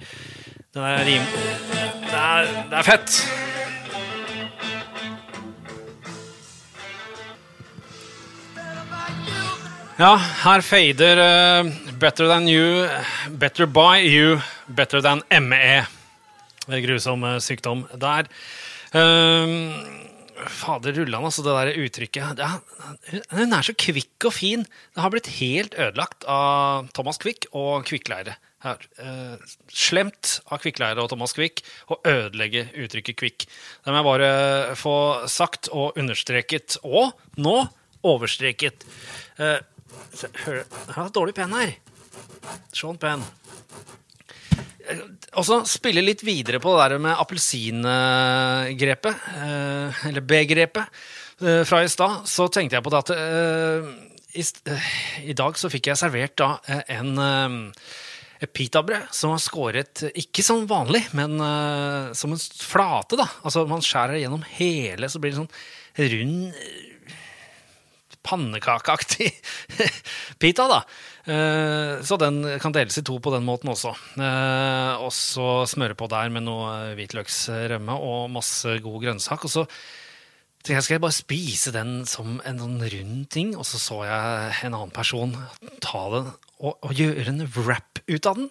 Den 0.75 0.91
er 0.91 1.07
rim... 1.07 1.31
Det 2.11 2.19
er, 2.19 2.51
det 2.73 2.83
er 2.83 2.91
fett. 2.91 3.23
Ja, 10.03 10.17
her 10.19 10.67
fader 10.67 11.21
eh, 11.23 11.73
Better 12.03 12.27
Than 12.27 12.49
You, 12.51 12.89
Better 13.39 13.67
By 13.71 14.03
You, 14.03 14.41
Better 14.67 14.99
Than 14.99 15.21
ME. 15.31 15.85
Det 16.65 16.75
er 16.75 16.83
grusom 16.83 17.23
eh, 17.29 17.37
sykdom 17.39 17.85
der. 17.95 18.27
Um, 18.91 19.71
Fader 20.51 20.97
rullan, 20.97 21.29
altså, 21.29 21.45
det 21.47 21.55
der 21.55 21.79
uttrykket. 21.85 22.41
Det 22.41 22.49
hun 23.31 23.55
er 23.55 23.63
så 23.69 23.75
kvikk 23.79 24.27
og 24.27 24.35
fin. 24.35 24.65
Det 24.67 25.05
har 25.05 25.13
blitt 25.15 25.31
helt 25.37 25.77
ødelagt 25.79 26.27
av 26.27 26.89
Thomas 26.99 27.23
Quick 27.23 27.47
og 27.53 27.87
kvikkleire. 27.87 28.35
Eh, 28.67 29.55
slemt 29.71 30.41
av 30.51 30.59
kvikkleire 30.65 31.05
og 31.05 31.13
Thomas 31.13 31.37
Quick 31.39 31.63
å 31.87 32.01
ødelegge 32.03 32.65
uttrykket 32.83 33.21
kvikk. 33.23 33.47
Det 33.47 33.95
må 33.95 34.03
jeg 34.03 34.09
bare 34.11 34.33
få 34.81 34.97
sagt 35.31 35.71
og 35.71 35.95
understreket. 36.03 36.81
Og 36.83 37.15
nå 37.39 37.61
overstreket. 38.03 38.83
Uh, 39.39 39.63
hør, 40.43 40.65
jeg 40.65 40.99
har 40.99 41.15
dårlig 41.15 41.39
penn 41.39 41.55
her. 41.61 41.79
Sean 42.73 42.99
Penn. 43.00 43.25
Og 45.38 45.45
så 45.47 45.61
spille 45.69 46.02
litt 46.04 46.23
videre 46.26 46.59
på 46.61 46.73
det 46.75 46.81
der 46.85 46.99
med 47.00 47.16
appelsingrepet, 47.16 49.14
eh, 49.38 50.07
eller 50.11 50.23
B-grepet, 50.28 50.87
eh, 51.40 51.62
fra 51.69 51.78
i 51.85 51.88
stad. 51.88 52.12
Så 52.28 52.49
tenkte 52.52 52.76
jeg 52.76 52.85
på 52.85 52.90
det 52.92 53.02
at 53.04 53.11
eh, 53.16 53.81
i, 54.37 54.42
i, 55.31 55.35
dag 55.37 55.52
så 55.61 55.71
fikk 55.73 55.87
jeg 55.90 56.00
servert 56.00 56.37
da 56.40 56.49
en 56.88 57.11
pitabrød 58.52 59.04
som 59.12 59.31
var 59.35 59.40
skåret 59.45 59.95
ikke 60.19 60.42
som 60.45 60.66
vanlig, 60.66 61.02
men 61.12 61.31
som 62.16 62.33
en 62.33 62.40
flate. 62.40 63.16
da. 63.21 63.26
Altså 63.45 63.66
Man 63.69 63.83
skjærer 63.85 64.23
gjennom 64.23 64.45
hele, 64.57 65.09
så 65.12 65.19
blir 65.21 65.31
det 65.35 65.40
sånn 65.42 65.57
rund 66.14 66.52
pannekakeaktig 68.23 69.31
pita. 70.40 70.69
da. 70.71 70.81
Eh, 71.23 72.02
så 72.02 72.19
den 72.19 72.43
kan 72.62 72.75
deles 72.75 72.99
i 72.99 73.05
to 73.07 73.19
på 73.23 73.33
den 73.35 73.45
måten 73.47 73.71
også. 73.71 73.95
Eh, 74.19 75.02
og 75.02 75.12
så 75.14 75.62
smøre 75.71 75.97
på 75.99 76.09
der 76.11 76.33
med 76.35 76.47
noe 76.49 76.95
hvitløksrømme 76.99 77.95
og 77.95 78.33
masse 78.35 78.79
god 78.83 78.99
grønnsak. 79.05 79.47
Og 79.47 79.52
så 79.52 79.67
tenkte 80.62 80.79
jeg 80.79 80.87
skal 80.87 80.97
jeg 80.97 81.05
bare 81.05 81.19
spise 81.21 81.75
den 81.75 81.95
som 82.11 82.41
en 82.47 82.59
sånn 82.62 82.83
rund 82.83 83.23
ting, 83.35 83.55
og 83.59 83.67
så 83.67 83.79
så 83.83 84.02
jeg 84.07 84.59
en 84.67 84.76
annen 84.79 84.95
person 84.95 85.37
ta 85.83 86.02
den 86.17 86.33
og, 86.62 86.76
og 86.79 86.93
gjøre 86.95 87.31
en 87.31 87.47
wrap 87.55 88.02
ut 88.07 88.29
av 88.31 88.38
den. 88.38 88.50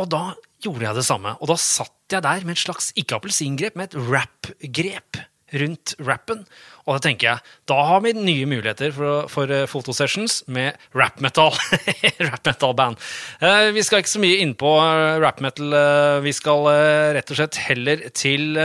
Og 0.00 0.08
da 0.10 0.24
gjorde 0.64 0.88
jeg 0.88 0.98
det 0.98 1.06
samme. 1.06 1.36
Og 1.40 1.52
da 1.52 1.60
satt 1.60 2.12
jeg 2.12 2.24
der 2.24 2.44
med 2.44 2.56
et 2.56 2.64
slags 2.64 2.90
ikke 2.98 3.20
appelsingrep, 3.20 3.76
men 3.76 3.88
et 3.88 3.96
wrap-grep 3.96 5.20
rundt 5.52 5.94
rappen. 6.02 6.44
Og 6.84 6.96
da 6.96 7.02
tenker 7.06 7.28
jeg, 7.30 7.52
da 7.70 7.78
har 7.88 8.02
vi 8.04 8.12
nye 8.16 8.46
muligheter 8.48 8.92
for, 8.94 9.28
for 9.32 9.50
eh, 9.52 9.66
fotosessions 9.70 10.42
med 10.52 10.76
rap 10.96 11.20
metal. 11.24 11.54
rap 12.26 12.44
metal-band. 12.44 13.00
Uh, 13.40 13.70
vi 13.76 13.84
skal 13.86 14.02
ikke 14.02 14.14
så 14.14 14.22
mye 14.22 14.40
inn 14.44 14.54
på 14.58 14.74
uh, 14.76 15.16
rap 15.22 15.40
metal. 15.44 15.76
Vi 16.24 16.32
skal 16.36 16.68
rett 17.16 17.32
og 17.32 17.38
slett 17.38 17.60
heller 17.66 18.08
til, 18.16 18.58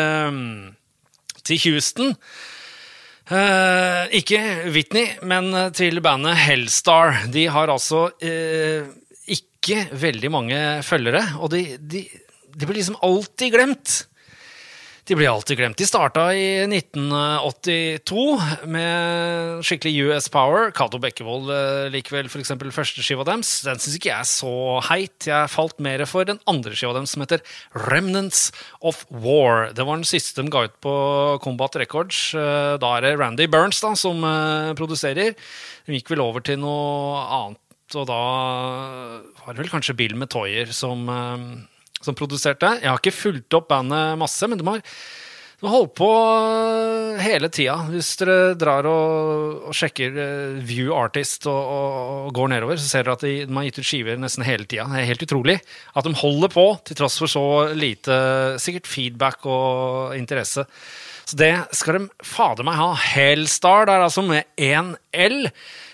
til 1.48 1.62
Houston. 1.66 2.14
ikke 4.20 4.40
Whitney, 4.74 5.14
men 5.22 5.52
til 5.78 6.02
bandet 6.04 6.40
Hellstar. 6.44 7.26
De 7.32 7.46
har 7.52 7.72
altså 7.72 8.08
ikke 9.30 9.86
veldig 10.02 10.32
mange 10.34 10.60
følgere, 10.88 11.24
og 11.40 11.52
de, 11.54 11.78
de, 11.80 12.04
de 12.56 12.68
blir 12.68 12.80
liksom 12.82 13.00
alltid 13.06 13.54
glemt. 13.54 14.00
De 15.10 15.16
blir 15.18 15.26
alltid 15.26 15.58
glemt. 15.58 15.78
De 15.78 15.88
starta 15.90 16.28
i 16.38 16.68
1982 16.70 18.24
med 18.70 19.64
skikkelig 19.66 19.94
US 20.06 20.28
Power. 20.30 20.70
Cato 20.78 21.00
Bekkevold 21.02 21.50
eh, 21.50 21.88
likevel 21.90 22.30
f.eks. 22.30 22.52
første 22.76 23.02
skiva 23.02 23.26
deres. 23.26 23.50
Den 23.66 23.82
syns 23.82 23.96
ikke 23.98 24.12
jeg 24.12 24.22
er 24.22 24.30
så 24.30 24.52
heit. 24.86 25.26
Jeg 25.26 25.50
falt 25.50 25.82
mer 25.82 26.04
for 26.06 26.30
den 26.30 26.38
andre 26.46 26.76
skiva 26.78 26.94
deres, 26.94 27.16
som 27.16 27.26
heter 27.26 27.42
Remnants 27.88 28.52
of 28.86 29.02
War. 29.10 29.72
Det 29.74 29.88
var 29.90 29.98
den 29.98 30.06
siste 30.06 30.46
de 30.46 30.54
ga 30.54 30.68
ut 30.70 30.78
på 30.86 30.94
Combat 31.42 31.80
Records. 31.82 32.22
Eh, 32.38 32.76
da 32.78 32.94
er 33.00 33.08
det 33.08 33.16
Randy 33.18 33.50
Burns 33.50 33.82
da, 33.82 33.96
som 33.98 34.22
eh, 34.22 34.76
produserer. 34.78 35.34
De 35.90 35.98
gikk 35.98 36.14
vel 36.14 36.22
over 36.28 36.46
til 36.46 36.62
noe 36.62 37.26
annet, 37.26 37.98
og 37.98 38.06
da 38.14 38.22
var 39.42 39.58
det 39.58 39.64
vel 39.64 39.74
kanskje 39.74 39.98
Bill 39.98 40.14
Metoyer 40.22 40.70
som 40.70 41.10
som 42.04 42.18
produserte. 42.18 42.78
Jeg 42.82 42.92
har 42.92 43.02
ikke 43.02 43.16
fulgt 43.16 43.58
opp 43.58 43.70
bandet 43.72 44.20
masse, 44.20 44.48
men 44.50 44.60
de 44.60 44.66
har, 44.68 44.84
de 45.60 45.68
har 45.68 45.74
holdt 45.76 45.96
på 46.00 46.10
eh, 46.10 47.20
hele 47.26 47.50
tida. 47.52 47.76
Hvis 47.92 48.14
dere 48.22 48.54
drar 48.60 48.88
og, 48.90 49.68
og 49.70 49.76
sjekker 49.76 50.16
uh, 50.16 50.62
View 50.66 50.94
Artist 50.96 51.50
og, 51.52 51.60
og, 51.60 52.00
og, 52.30 52.32
går 52.38 52.54
nedover, 52.56 52.80
så 52.80 52.88
ser 52.88 53.06
dere 53.06 53.18
at 53.20 53.28
de, 53.28 53.36
de 53.50 53.58
har 53.58 53.68
gitt 53.68 53.82
ut 53.82 53.90
skiver 53.92 54.22
nesten 54.22 54.48
hele 54.48 54.66
tida. 54.66 54.88
Det 54.88 55.04
er 55.04 55.12
helt 55.12 55.28
utrolig 55.28 55.60
at 55.60 56.08
de 56.08 56.16
holder 56.24 56.56
på, 56.56 56.66
til 56.88 57.02
tross 57.02 57.20
for 57.22 57.32
så 57.32 57.46
lite 57.76 58.16
sikkert 58.64 58.90
feedback 58.90 59.46
og 59.50 60.16
interesse. 60.18 60.66
Så 61.30 61.38
det 61.38 61.54
skal 61.78 62.00
de 62.00 62.08
fader 62.26 62.66
meg 62.66 62.80
ha. 62.80 62.94
Hellstar 63.12 63.86
der, 63.92 64.08
altså, 64.08 64.24
med 64.26 64.48
én 64.58 64.96
L. 65.14 65.44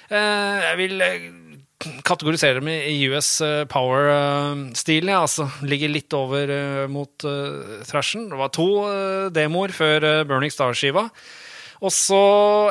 Uh, 0.05 0.61
jeg 0.61 0.77
vil 0.79 1.01
kategoriserer 2.07 2.61
dem 2.61 2.69
i 2.71 2.95
US 3.11 3.41
eh, 3.43 3.63
power-stilen. 3.69 5.11
Ja, 5.11 5.23
altså, 5.25 5.47
ligger 5.65 5.91
litt 5.91 6.13
over 6.15 6.49
uh, 6.49 6.85
mot 6.91 7.25
uh, 7.27 7.83
thrashen. 7.87 8.29
Det 8.31 8.39
var 8.39 8.53
to 8.55 8.69
uh, 8.85 9.27
demoer 9.33 9.73
før 9.75 10.05
uh, 10.05 10.23
Burning 10.27 10.53
Star-skiva. 10.53 11.09
Og 11.83 11.91
så 11.93 12.21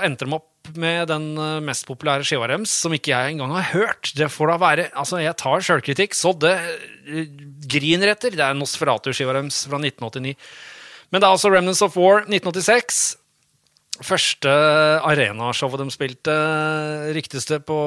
endte 0.07 0.27
de 0.27 0.37
opp 0.37 0.51
med 0.81 1.11
den 1.11 1.35
mest 1.61 1.85
populære 1.85 2.25
skiva 2.25 2.47
deres, 2.49 2.73
som 2.73 2.95
ikke 2.97 3.13
jeg 3.13 3.35
engang 3.35 3.53
har 3.53 3.67
hørt. 3.75 4.15
Det 4.17 4.31
får 4.33 4.49
da 4.49 4.55
være 4.63 4.87
Altså, 4.97 5.19
jeg 5.21 5.37
tar 5.37 5.61
sjølkritikk, 5.67 6.17
så 6.17 6.33
det 6.41 6.55
griner 7.69 8.15
etter. 8.15 8.33
Det 8.33 8.41
er 8.41 8.57
Nosferatu-skiva 8.57 9.37
deres 9.37 9.61
fra 9.69 9.77
1989. 9.77 10.33
Men 11.13 11.21
det 11.21 11.29
er 11.29 11.37
altså 11.37 11.53
Remnants 11.53 11.85
of 11.85 11.99
War 12.01 12.25
1986 12.25 13.03
første 14.03 14.51
arenashowet 15.07 15.83
de 15.85 15.95
spilte, 15.95 16.37
ryktes 17.15 17.47
det 17.51 17.61
på 17.69 17.79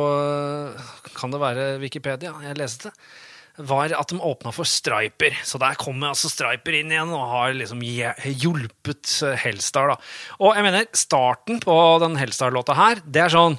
Kan 1.18 1.34
det 1.34 1.42
være 1.42 1.66
Wikipedia? 1.82 2.36
Jeg 2.46 2.60
leste 2.60 2.90
det. 2.90 3.10
Var 3.68 3.96
at 3.98 4.12
de 4.14 4.20
åpna 4.22 4.52
for 4.54 4.70
Striper. 4.70 5.34
Så 5.42 5.58
der 5.58 5.76
kommer 5.82 6.12
altså 6.12 6.30
Striper 6.30 6.78
inn 6.78 6.92
igjen 6.94 7.10
og 7.10 7.26
har 7.32 7.56
liksom 7.58 7.82
hjulpet 7.82 9.16
Hellstar. 9.42 9.96
da. 9.96 9.98
Og 10.38 10.54
jeg 10.54 10.68
mener, 10.68 10.86
starten 10.94 11.60
på 11.64 11.78
den 12.04 12.20
Hellstar-låta 12.22 12.78
her, 12.78 13.02
det 13.02 13.26
er 13.26 13.34
sånn 13.34 13.58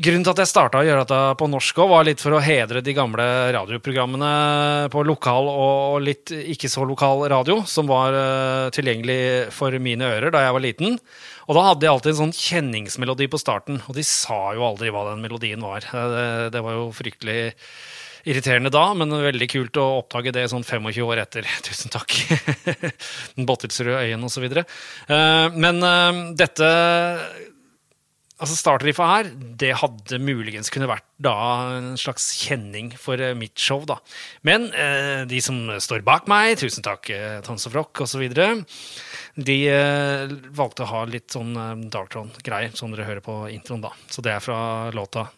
Grunnen 0.00 0.22
til 0.24 0.32
at 0.32 0.40
jeg 0.40 0.48
starta 0.48 0.80
å 0.80 0.86
gjøre 0.86 1.02
dette 1.04 1.16
på 1.36 1.46
norsk, 1.52 1.80
òg, 1.84 1.90
var 1.90 2.06
litt 2.08 2.22
for 2.22 2.32
å 2.32 2.40
hedre 2.40 2.80
de 2.80 2.94
gamle 2.96 3.26
radioprogrammene 3.52 4.88
på 4.92 5.02
lokal 5.04 5.50
og 5.52 5.98
litt 6.00 6.32
ikke 6.32 6.70
så 6.72 6.86
lokal 6.88 7.26
radio, 7.28 7.58
som 7.68 7.90
var 7.90 8.16
uh, 8.16 8.70
tilgjengelig 8.72 9.52
for 9.52 9.76
mine 9.84 10.08
ører 10.14 10.32
da 10.32 10.46
jeg 10.46 10.56
var 10.56 10.64
liten. 10.64 10.96
Og 11.44 11.58
da 11.58 11.66
hadde 11.66 11.84
de 11.84 11.90
alltid 11.92 12.14
en 12.14 12.20
sånn 12.22 12.32
kjenningsmelodi 12.38 13.28
på 13.28 13.42
starten, 13.42 13.82
og 13.84 14.00
de 14.00 14.06
sa 14.08 14.40
jo 14.56 14.64
aldri 14.64 14.88
hva 14.94 15.10
den 15.10 15.20
melodien 15.26 15.60
var. 15.60 15.84
Uh, 15.92 16.48
det, 16.48 16.64
var 16.64 16.78
jo 16.78 16.88
fryktelig 16.96 17.52
irriterende 18.24 18.72
da, 18.72 18.88
men 18.96 19.12
veldig 19.12 19.52
kult 19.52 19.76
å 19.76 19.86
oppdage 20.00 20.32
det 20.32 20.48
sånn 20.54 20.64
25 20.64 21.04
år 21.04 21.26
etter. 21.26 21.52
Tusen 21.68 21.92
takk. 21.92 22.16
den 23.36 23.44
Bottilsrød 23.44 24.06
øyen 24.06 24.24
osv. 24.24 24.48
Uh, 24.56 25.52
men 25.52 25.84
dette 26.40 26.74
altså 28.42 28.58
Startriffa 28.58 29.06
her, 29.06 29.30
det 29.60 29.72
hadde 29.78 30.18
muligens 30.22 30.70
kunne 30.72 30.90
vært 30.90 31.06
da 31.22 31.34
en 31.78 31.92
slags 32.00 32.32
kjenning 32.34 32.90
for 32.98 33.20
uh, 33.22 33.32
mitt 33.38 33.54
show, 33.60 33.84
da. 33.86 34.00
Men 34.46 34.68
eh, 34.74 35.22
de 35.30 35.38
som 35.44 35.60
står 35.82 36.02
bak 36.06 36.26
meg, 36.30 36.56
tusen 36.60 36.84
takk, 36.84 37.12
uh, 37.14 37.38
Tons 37.46 37.68
of 37.70 37.76
Rock 37.78 38.02
osv., 38.02 38.24
de 39.32 39.58
eh, 39.70 40.32
valgte 40.52 40.84
å 40.84 40.90
ha 40.90 41.04
litt 41.08 41.32
sånn 41.32 41.54
uh, 41.56 41.72
Darktron-greier, 41.92 42.74
som 42.76 42.92
dere 42.92 43.06
hører 43.08 43.24
på 43.24 43.36
introen, 43.54 43.84
da. 43.86 43.94
Så 44.10 44.24
det 44.24 44.34
er 44.34 44.44
fra 44.44 44.90
låta 44.92 45.28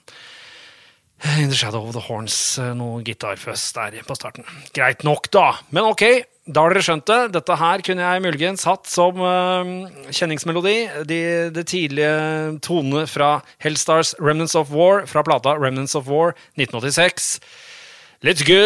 In 1.24 1.48
the 1.48 1.56
Shadow 1.56 1.86
of 1.86 1.94
the 1.96 2.02
Horns, 2.04 2.58
noe 2.76 3.00
gitarføss 3.02 3.72
der 3.72 3.96
på 4.04 4.14
starten. 4.14 4.44
Greit 4.76 5.04
nok, 5.08 5.30
da. 5.32 5.54
Men 5.72 5.88
ok, 5.88 6.02
da 6.44 6.60
har 6.60 6.74
dere 6.74 6.84
skjønt 6.84 7.08
det. 7.08 7.32
Dette 7.32 7.56
her 7.56 7.82
kunne 7.86 8.04
jeg 8.04 8.22
muligens 8.26 8.66
hatt 8.68 8.84
som 8.92 9.16
uh, 9.24 9.64
kjenningsmelodi. 10.12 10.74
De, 11.08 11.20
de 11.48 11.64
tidlige 11.64 12.58
tonene 12.64 13.06
fra 13.08 13.38
Hellstars 13.64 14.12
Remnants 14.20 14.54
of 14.54 14.68
War, 14.74 15.06
fra 15.08 15.24
plata 15.24 15.56
Remnants 15.56 15.96
of 15.96 16.12
War 16.12 16.36
1986. 16.60 17.40
Let's 18.20 18.44
go! 18.44 18.60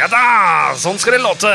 Ja 0.00 0.08
da! 0.08 0.24
Sånn 0.80 0.96
skal 0.96 1.18
det 1.18 1.22
låte. 1.28 1.54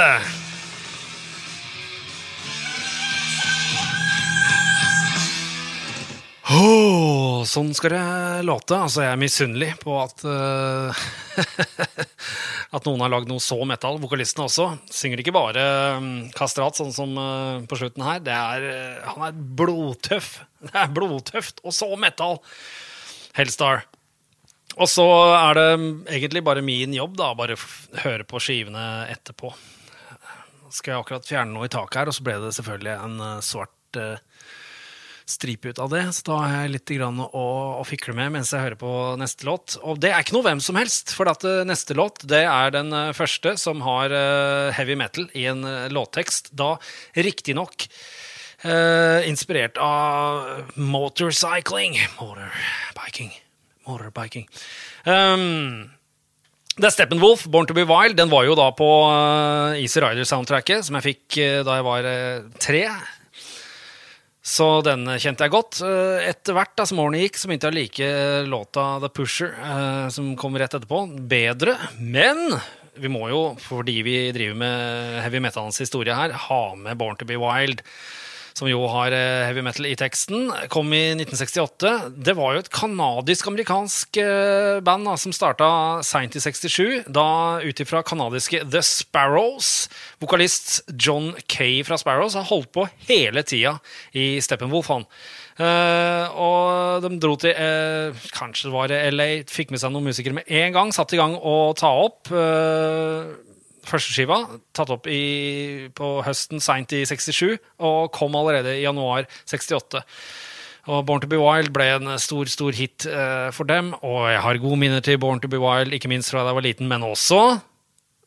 Oh, 6.53 7.41
sånn 7.49 7.71
skal 7.73 7.93
det 7.95 8.45
låte. 8.45 8.77
Altså, 8.77 9.01
jeg 9.01 9.13
er 9.13 9.19
misunnelig 9.21 9.69
på 9.81 9.95
at 9.97 10.21
uh, 10.27 11.03
At 12.75 12.85
noen 12.85 13.01
har 13.01 13.11
lagd 13.13 13.31
noe 13.31 13.41
så 13.41 13.57
metal. 13.65 13.97
Vokalisten 14.01 14.43
også. 14.45 14.67
Synger 14.93 15.23
ikke 15.23 15.33
bare 15.33 15.63
um, 15.97 16.11
kastrat, 16.35 16.77
sånn 16.77 16.93
som 16.93 17.15
uh, 17.17 17.63
på 17.69 17.79
slutten 17.79 18.05
her. 18.05 18.21
Er, 18.27 18.67
uh, 18.69 19.09
han 19.15 19.25
er 19.29 19.39
blodtøff. 19.61 20.35
Det 20.67 20.75
er 20.79 20.93
blodtøft, 20.93 21.63
og 21.65 21.73
så 21.75 21.89
metal! 21.99 22.37
Hellstar. 23.33 23.87
Og 24.77 24.89
så 24.89 25.05
er 25.33 25.57
det 25.57 25.67
egentlig 26.17 26.43
bare 26.45 26.65
min 26.65 26.93
jobb, 26.93 27.17
da, 27.17 27.31
bare 27.37 27.57
høre 28.03 28.25
på 28.29 28.41
skivene 28.41 29.07
etterpå. 29.09 29.49
Skal 30.73 30.93
jeg 30.93 31.01
akkurat 31.01 31.29
fjerne 31.29 31.53
noe 31.53 31.69
i 31.69 31.73
taket 31.73 32.01
her, 32.01 32.09
og 32.09 32.17
så 32.17 32.25
ble 32.25 32.37
det 32.41 32.53
selvfølgelig 32.57 32.93
en 32.93 33.41
svart 33.45 33.97
stripe 35.29 35.71
ut 35.71 35.79
av 35.79 35.91
det. 35.93 36.03
Så 36.15 36.25
da 36.27 36.39
har 36.41 36.55
jeg 36.63 36.73
litt 36.75 36.93
å, 37.03 37.45
å 37.79 37.83
fikle 37.87 38.15
med 38.17 38.35
mens 38.35 38.53
jeg 38.53 38.63
hører 38.63 38.79
på 38.79 38.91
neste 39.19 39.47
låt. 39.47 39.77
Og 39.83 40.01
det 40.03 40.11
er 40.13 40.23
ikke 40.23 40.37
noe 40.37 40.47
hvem 40.49 40.63
som 40.63 40.79
helst, 40.79 41.15
for 41.15 41.31
at 41.31 41.45
eh, 41.47 41.63
neste 41.67 41.97
låt 41.97 42.23
det 42.29 42.43
er 42.49 42.75
den 42.75 42.93
eh, 42.93 43.13
første 43.15 43.55
som 43.61 43.83
har 43.85 44.13
eh, 44.13 44.73
heavy 44.75 44.97
metal 44.99 45.29
i 45.37 45.47
en 45.51 45.63
låttekst. 45.93 46.51
Da 46.57 46.75
riktignok 47.15 47.85
uh, 48.65 49.21
inspirert 49.27 49.77
av 49.81 50.73
motorcycling. 50.79 51.97
Motorbiking. 52.19 53.33
Motorbiking. 53.87 54.47
Um, 55.05 55.91
det 56.77 56.89
er 56.89 56.95
Steppenwolf, 56.95 57.45
Born 57.53 57.69
to 57.69 57.75
be 57.77 57.85
Wild. 57.87 58.17
Den 58.17 58.31
var 58.33 58.47
jo 58.47 58.55
da 58.57 58.69
på 58.75 58.87
Easy 59.77 60.01
Rider-soundtracket, 60.01 60.87
som 60.87 60.97
jeg 60.97 61.05
fikk 61.11 61.41
da 61.67 61.77
jeg 61.77 61.85
var 61.85 62.07
tre. 62.63 62.87
Så 64.43 64.67
den 64.83 65.07
kjente 65.23 65.45
jeg 65.45 65.53
godt. 65.53 65.79
Uh, 65.79 66.19
Etter 66.27 66.57
hvert 66.57 66.73
da, 66.75 66.85
som 66.89 66.99
årene 66.99 67.21
gikk, 67.23 67.39
så 67.39 67.47
begynte 67.47 67.69
jeg 67.69 67.75
å 67.75 67.79
like 67.79 68.09
låta 68.51 68.87
The 68.99 69.09
Pusher, 69.15 69.53
uh, 69.55 70.07
som 70.11 70.33
kom 70.39 70.59
rett 70.59 70.75
etterpå, 70.75 71.05
bedre. 71.31 71.77
Men 71.99 72.51
vi 72.99 73.09
må 73.09 73.25
jo, 73.31 73.43
fordi 73.63 74.01
vi 74.05 74.17
driver 74.35 74.59
med 74.59 75.21
heavy 75.23 75.39
metallens 75.41 75.79
historie 75.81 76.17
her, 76.17 76.35
ha 76.49 76.63
med 76.75 76.99
Born 76.99 77.17
to 77.17 77.25
be 77.29 77.39
Wild 77.39 77.81
som 78.57 78.69
jo 78.69 78.85
har 78.91 79.13
eh, 79.15 79.43
heavy 79.47 79.63
metal 79.65 79.87
i 79.89 79.95
teksten, 79.99 80.51
kom 80.73 80.93
i 80.93 81.03
1968. 81.15 81.93
Det 82.13 82.35
var 82.37 82.55
jo 82.55 82.63
et 82.63 82.71
kanadisk-amerikansk 82.73 84.21
eh, 84.21 84.79
band 84.85 85.09
da, 85.09 85.17
som 85.19 85.35
starta 85.35 85.69
seint 86.05 86.37
i 86.37 86.43
67, 86.43 87.09
da 87.13 87.27
ut 87.63 87.83
ifra 87.83 88.03
kanadiske 88.05 88.63
The 88.69 88.83
Sparrows. 88.85 89.89
Vokalist 90.21 90.83
John 90.93 91.33
Kay 91.47 91.83
fra 91.87 91.97
Sparrows 92.01 92.37
har 92.39 92.49
holdt 92.49 92.73
på 92.75 92.87
hele 93.09 93.45
tida 93.47 93.77
i 94.17 94.37
Steppenwolf, 94.43 94.91
han. 94.93 95.07
Uh, 95.53 96.33
og 96.33 97.03
de 97.03 97.11
dro 97.21 97.35
til 97.37 97.53
uh, 97.53 98.23
Kanskje 98.33 98.71
det 98.71 98.73
var 98.73 98.93
LA, 99.13 99.27
fikk 99.45 99.69
med 99.69 99.83
seg 99.83 99.91
noen 99.93 100.07
musikere 100.09 100.33
med 100.39 100.49
en 100.49 100.73
gang, 100.73 100.93
satte 100.95 101.13
i 101.13 101.19
gang 101.19 101.35
å 101.37 101.75
ta 101.77 101.91
opp. 102.07 102.31
eh, 102.33 103.29
førsteskiva, 103.87 104.39
tatt 104.75 104.91
opp 104.93 105.09
i, 105.11 105.89
på 105.95 106.15
høsten 106.25 106.63
seint 106.63 106.93
i 106.95 107.03
67, 107.09 107.57
og 107.83 108.11
kom 108.15 108.35
allerede 108.39 108.77
i 108.77 108.85
januar 108.85 109.27
68. 109.49 110.03
Og 110.93 111.05
Born 111.07 111.23
to 111.23 111.29
be 111.31 111.39
Wild 111.39 111.71
ble 111.75 111.85
en 111.95 112.15
stor 112.19 112.49
stor 112.51 112.75
hit 112.75 113.05
eh, 113.07 113.49
for 113.55 113.69
dem, 113.69 113.93
og 114.03 114.25
jeg 114.31 114.41
har 114.43 114.63
gode 114.63 114.79
minner 114.81 115.03
til 115.03 115.19
Born 115.21 115.39
to 115.43 115.51
be 115.51 115.61
Wild, 115.61 115.95
ikke 115.95 116.11
minst 116.11 116.33
fra 116.33 116.43
da 116.43 116.51
jeg 116.51 116.59
var 116.59 116.67
liten, 116.67 116.89
men 116.91 117.05
også 117.07 117.43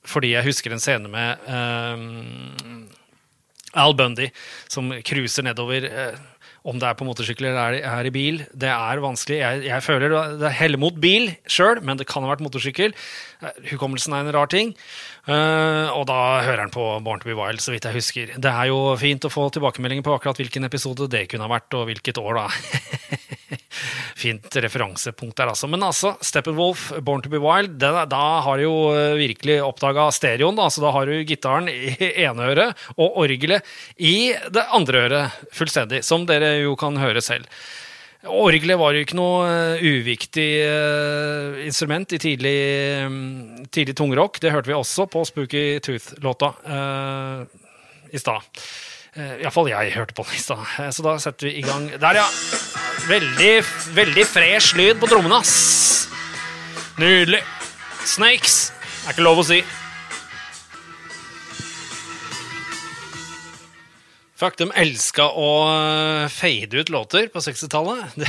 fordi 0.07 0.37
jeg 0.37 0.47
husker 0.47 0.71
en 0.73 0.81
scene 0.81 1.11
med 1.11 1.49
eh, 1.51 2.05
Al 3.77 3.95
Bundy 3.99 4.29
som 4.73 4.93
cruiser 5.05 5.45
nedover. 5.47 5.85
Eh, 5.85 6.19
om 6.67 6.81
det 6.83 6.89
er 6.89 6.97
på 6.99 7.07
motorsykkel 7.07 7.49
eller 7.51 7.79
er, 7.79 8.09
i 8.09 8.13
bil, 8.15 8.41
det 8.51 8.71
er 8.73 9.03
vanskelig. 9.03 9.39
Jeg, 9.39 9.63
jeg 9.69 9.85
føler 9.87 10.17
det 10.41 10.53
heller 10.59 10.83
mot 10.83 10.97
bil 10.99 11.31
sjøl, 11.47 11.81
men 11.87 12.01
det 12.01 12.09
kan 12.11 12.27
ha 12.27 12.33
vært 12.33 12.43
motorsykkel. 12.45 12.95
Eh, 13.47 13.61
Hukommelsen 13.71 14.17
er 14.17 14.27
en 14.27 14.35
rar 14.35 14.51
ting. 14.51 14.75
Uh, 15.27 15.91
og 15.95 16.05
da 16.11 16.19
hører 16.47 16.65
han 16.65 16.75
på 16.75 16.85
Born 17.07 17.23
to 17.23 17.31
be 17.31 17.39
Wild, 17.39 17.63
så 17.63 17.75
vidt 17.75 17.87
jeg 17.87 17.99
husker. 17.99 18.35
Det 18.35 18.53
er 18.53 18.71
jo 18.73 18.81
fint 19.01 19.27
å 19.27 19.33
få 19.33 19.49
tilbakemeldinger 19.55 20.07
på 20.07 20.19
akkurat 20.19 20.43
hvilken 20.43 20.67
episode 20.67 21.11
det 21.13 21.27
kunne 21.31 21.47
ha 21.47 21.55
vært, 21.55 21.71
og 21.79 21.89
hvilket 21.91 22.23
år, 22.23 22.43
da. 22.43 23.37
Fint 24.23 24.57
referansepunkt 24.65 25.37
der, 25.39 25.53
altså. 25.53 25.69
Men 25.71 25.85
altså, 25.87 26.15
Steppenwolf, 26.25 26.89
Born 27.05 27.25
to 27.25 27.33
be 27.33 27.41
Wild, 27.43 27.79
det, 27.81 27.93
da 28.13 28.25
har 28.45 28.59
du 28.59 28.67
jo 28.67 28.77
eh, 28.97 29.15
virkelig 29.21 29.61
oppdaga 29.65 30.09
stereoen. 30.15 30.59
da, 30.59 30.69
så 30.71 30.85
Da 30.85 30.93
har 30.97 31.07
du 31.07 31.25
gitaren 31.27 31.71
i 31.71 31.95
ene 32.27 32.53
øret 32.53 32.87
og 32.97 33.19
orgelet 33.25 33.67
i 33.97 34.35
det 34.53 34.69
andre 34.75 35.07
øret 35.07 35.43
fullstendig, 35.55 36.05
som 36.07 36.27
dere 36.29 36.57
jo 36.65 36.77
kan 36.81 36.99
høre 37.01 37.25
selv. 37.25 37.51
Orgelet 38.27 38.79
var 38.81 38.97
jo 38.97 39.05
ikke 39.05 39.19
noe 39.19 39.47
eh, 39.47 39.85
uviktig 39.87 40.49
eh, 40.65 41.61
instrument 41.67 42.17
i 42.17 42.21
tidlig, 42.23 42.57
mm, 43.07 43.69
tidlig 43.71 43.95
tungrock. 43.99 44.41
Det 44.43 44.53
hørte 44.55 44.73
vi 44.73 44.77
også 44.77 45.07
på 45.11 45.23
Spooky 45.29 45.65
Tooth-låta 45.85 46.53
eh, 46.67 47.63
i 48.11 48.23
stad. 48.23 48.43
Uh, 49.17 49.39
Iallfall 49.41 49.71
jeg 49.71 49.95
hørte 49.95 50.13
på 50.17 50.27
den 50.29 50.37
i 50.37 50.43
stad. 50.43 50.93
Så 50.93 51.05
da 51.07 51.17
setter 51.23 51.49
vi 51.49 51.57
i 51.63 51.65
gang. 51.65 51.89
Der, 51.97 52.21
ja! 52.21 52.86
Veldig, 53.07 53.61
veldig 53.95 54.23
fresh 54.27 54.75
lyd 54.75 54.97
på 54.99 55.07
trommene, 55.07 55.37
ass! 55.39 56.09
Nydelig. 56.99 57.39
Snakes. 58.03 58.57
Er 59.07 59.13
ikke 59.15 59.23
lov 59.23 59.39
å 59.39 59.45
si. 59.47 59.61
Fuck, 64.37 64.57
de 64.59 64.67
elska 64.83 65.29
å 65.39 65.51
eh, 65.71 66.25
fade 66.35 66.83
ut 66.83 66.91
låter 66.91 67.29
på 67.31 67.43
60-tallet. 67.45 68.17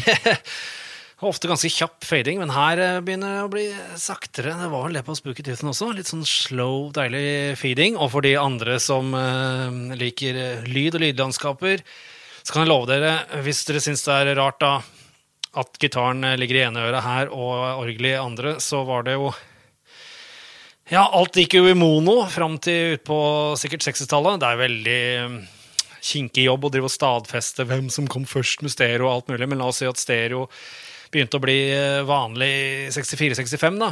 Det 1.18 1.26
ofte 1.26 1.50
ganske 1.50 1.72
kjapp 1.74 2.06
fading, 2.06 2.38
men 2.38 2.54
her 2.54 2.78
eh, 2.78 3.00
begynner 3.02 3.34
det 3.34 3.46
å 3.48 3.50
bli 3.50 3.64
saktere. 3.98 4.54
Det 4.60 4.70
var 4.70 4.86
vel 4.86 5.00
det 5.00 5.02
på 5.08 5.16
Spooky 5.18 5.42
Toothen 5.42 5.72
også. 5.72 5.90
Litt 5.98 6.12
sånn 6.12 6.22
slow, 6.30 6.92
deilig 6.94 7.58
feeding. 7.58 7.98
Og 7.98 8.12
for 8.14 8.22
de 8.22 8.36
andre 8.38 8.78
som 8.78 9.10
eh, 9.18 9.98
liker 9.98 10.68
lyd 10.70 11.00
og 11.00 11.02
lydlandskaper, 11.08 11.82
så 12.48 12.54
kan 12.54 12.64
jeg 12.64 12.72
love 12.72 12.88
dere, 12.88 13.42
hvis 13.44 13.66
dere 13.68 13.82
syns 13.84 14.06
det 14.06 14.14
er 14.16 14.38
rart 14.40 14.62
da 14.64 14.78
at 15.60 15.80
gitaren 15.82 16.24
ligger 16.40 16.56
i 16.56 16.62
ene 16.70 16.86
øret 16.88 17.04
her 17.04 17.32
og 17.36 17.82
orgelet 17.82 18.14
i 18.14 18.22
andre, 18.22 18.54
så 18.64 18.86
var 18.88 19.04
det 19.04 19.18
jo 19.18 19.34
Ja, 20.88 21.02
alt 21.04 21.36
gikk 21.36 21.58
jo 21.58 21.66
i 21.68 21.76
mono 21.76 22.22
fram 22.32 22.56
til 22.64 22.96
utpå 22.96 23.18
sikkert 23.60 23.84
60-tallet. 23.84 24.40
Det 24.40 24.48
er 24.48 24.62
veldig 24.62 25.00
eh, 25.18 25.34
kinkig 26.00 26.46
jobb 26.48 26.70
å 26.70 26.72
drive 26.72 26.88
og 26.88 26.94
stadfeste 26.94 27.68
hvem 27.68 27.90
som 27.92 28.08
kom 28.08 28.24
først 28.24 28.64
med 28.64 28.72
stereo 28.72 29.10
og 29.10 29.12
alt 29.18 29.34
mulig, 29.34 29.50
men 29.52 29.60
la 29.60 29.68
oss 29.68 29.82
si 29.84 29.90
at 29.90 30.00
stereo 30.00 30.46
begynte 31.12 31.36
å 31.36 31.44
bli 31.44 31.58
eh, 31.74 32.06
vanlig 32.08 32.48
i 32.48 32.88
64-65, 32.96 33.84
da. 33.84 33.92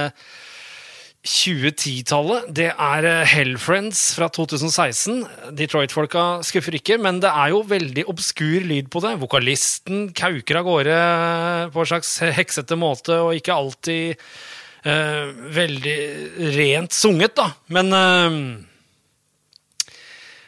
2010-tallet. 1.26 2.48
Det 2.54 2.68
er 2.70 3.06
eh, 3.06 3.28
Hellfriends 3.34 4.00
fra 4.16 4.28
2016. 4.32 5.24
Detroit-folka 5.58 6.26
skuffer 6.46 6.78
ikke, 6.78 6.98
men 7.02 7.18
det 7.22 7.32
er 7.32 7.52
jo 7.52 7.64
veldig 7.66 8.06
obskur 8.12 8.66
lyd 8.66 8.90
på 8.92 9.02
det. 9.04 9.16
Vokalisten 9.22 10.08
kauker 10.16 10.60
av 10.60 10.68
gårde 10.68 10.98
på 11.74 11.82
en 11.82 11.90
slags 11.90 12.12
heksete 12.38 12.78
måte, 12.78 13.18
og 13.24 13.34
ikke 13.38 13.56
alltid 13.56 14.22
uh, 14.86 15.34
veldig 15.56 15.98
rent 16.56 16.94
sunget, 16.94 17.36
da. 17.38 17.50
Men 17.74 17.92
uh, 17.92 18.40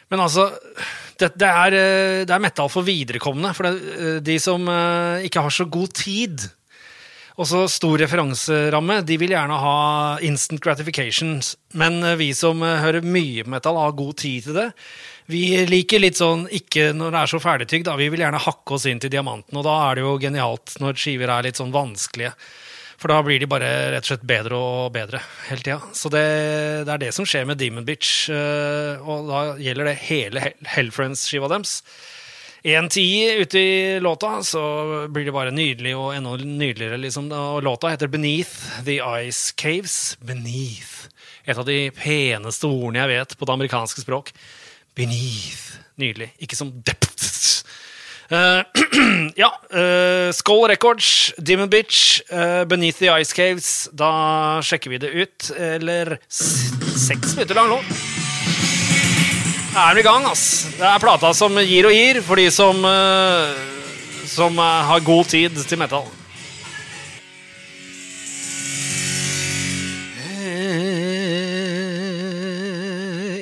Men 0.09 0.23
altså 0.23 0.47
det, 1.19 1.35
det, 1.37 1.47
er, 1.47 1.75
det 2.25 2.33
er 2.33 2.41
metal 2.41 2.71
for 2.71 2.87
viderekomne. 2.87 3.51
For 3.53 3.67
det, 3.67 4.23
de 4.25 4.39
som 4.41 4.63
uh, 4.65 5.19
ikke 5.21 5.43
har 5.43 5.53
så 5.53 5.67
god 5.69 5.91
tid 5.93 6.47
også 7.39 7.63
stor 7.71 7.97
referanseramme. 8.01 8.99
De 9.07 9.17
vil 9.21 9.33
gjerne 9.33 9.59
ha 9.61 9.77
instant 10.25 10.61
gratifications. 10.63 11.55
Men 11.79 12.01
eh, 12.03 12.17
vi 12.19 12.31
som 12.37 12.63
eh, 12.65 12.81
hører 12.83 13.05
mye 13.05 13.45
på 13.45 13.53
metal, 13.53 13.79
har 13.79 13.95
god 13.97 14.17
tid 14.19 14.49
til 14.49 14.59
det. 14.59 14.69
Vi 15.29 15.43
liker 15.69 16.01
litt 16.01 16.19
sånn 16.19 16.47
ikke 16.53 16.89
når 16.97 17.13
det 17.13 17.21
er 17.21 17.31
så 17.33 17.41
ferdigtygd. 17.43 17.87
Da. 17.87 17.99
Vi 17.99 18.09
vil 18.11 18.25
gjerne 18.25 18.41
hakke 18.43 18.75
oss 18.75 18.87
inn 18.89 19.01
til 19.01 19.13
diamanten, 19.13 19.59
og 19.59 19.67
da 19.67 19.77
er 19.85 19.99
det 19.99 20.07
jo 20.07 20.17
genialt 20.21 20.75
når 20.81 20.99
skiver 20.99 21.31
er 21.31 21.47
litt 21.47 21.61
sånn 21.61 21.75
vanskelige. 21.75 22.33
For 22.99 23.13
da 23.13 23.21
blir 23.23 23.39
de 23.39 23.47
bare 23.47 23.67
rett 23.93 24.03
og 24.03 24.09
slett 24.09 24.25
bedre 24.27 24.57
og 24.59 24.89
bedre 24.91 25.21
hele 25.47 25.63
tida. 25.63 25.77
Så 25.95 26.11
det, 26.11 26.25
det, 26.83 26.91
er 26.91 27.03
det 27.05 27.13
som 27.15 27.27
skjer 27.29 27.45
med 27.47 27.61
Demon 27.61 27.87
Bitch, 27.87 28.27
eh, 28.33 28.99
og 28.99 29.29
da 29.29 29.43
gjelder 29.61 29.87
det 29.87 29.99
hele 30.09 30.49
Hellfriends-skiva 30.73 31.47
deres. 31.53 31.77
En 32.63 32.89
tid 32.89 33.39
ute 33.39 33.59
i 33.59 33.99
låta 33.99 34.43
så 34.43 35.07
blir 35.07 35.25
det 35.25 35.31
bare 35.31 35.51
nydelig 35.51 35.95
og 35.95 36.15
enda 36.15 36.35
nydeligere. 36.35 36.97
liksom. 36.97 37.31
Og 37.31 37.63
låta 37.63 37.89
heter 37.89 38.07
Beneath 38.07 38.83
The 38.85 38.99
Ice 39.27 39.53
Caves. 39.55 40.17
Beneath. 40.19 41.07
Et 41.45 41.57
av 41.57 41.65
de 41.65 41.89
peneste 41.95 42.67
ordene 42.67 42.99
jeg 42.99 43.13
vet 43.15 43.37
på 43.37 43.47
det 43.47 43.53
amerikanske 43.53 44.03
språk. 44.03 44.33
Beneath. 44.95 45.79
Nydelig. 45.95 46.33
Ikke 46.39 46.59
som 46.59 46.73
depth. 46.83 47.15
Uh, 48.29 48.61
ja. 49.35 49.49
Uh, 49.73 50.29
Skål 50.31 50.67
Records, 50.69 51.33
Demon 51.37 51.69
Bitch, 51.69 52.21
uh, 52.29 52.63
Beneath 52.69 52.99
The 52.99 53.09
Ice 53.21 53.33
Caves. 53.33 53.89
Da 53.91 54.61
sjekker 54.61 54.93
vi 54.93 55.01
det 55.01 55.09
ut. 55.09 55.49
Eller 55.57 56.19
seks 56.29 57.33
minutter 57.35 57.55
lang 57.55 57.69
låt 57.73 58.18
er 59.79 59.95
vi 59.97 60.01
i 60.03 60.05
gang, 60.05 60.25
ass. 60.29 60.45
Det 60.75 60.85
er 60.85 61.01
plata 61.01 61.31
som 61.35 61.55
gir 61.63 61.87
og 61.87 61.93
gir 61.95 62.19
for 62.25 62.39
de 62.39 62.47
som, 62.53 62.79
uh, 62.83 63.55
som 64.27 64.57
uh, 64.59 64.85
har 64.89 65.05
god 65.05 65.29
tid 65.31 65.59
til 65.69 65.79
metal. 65.79 66.07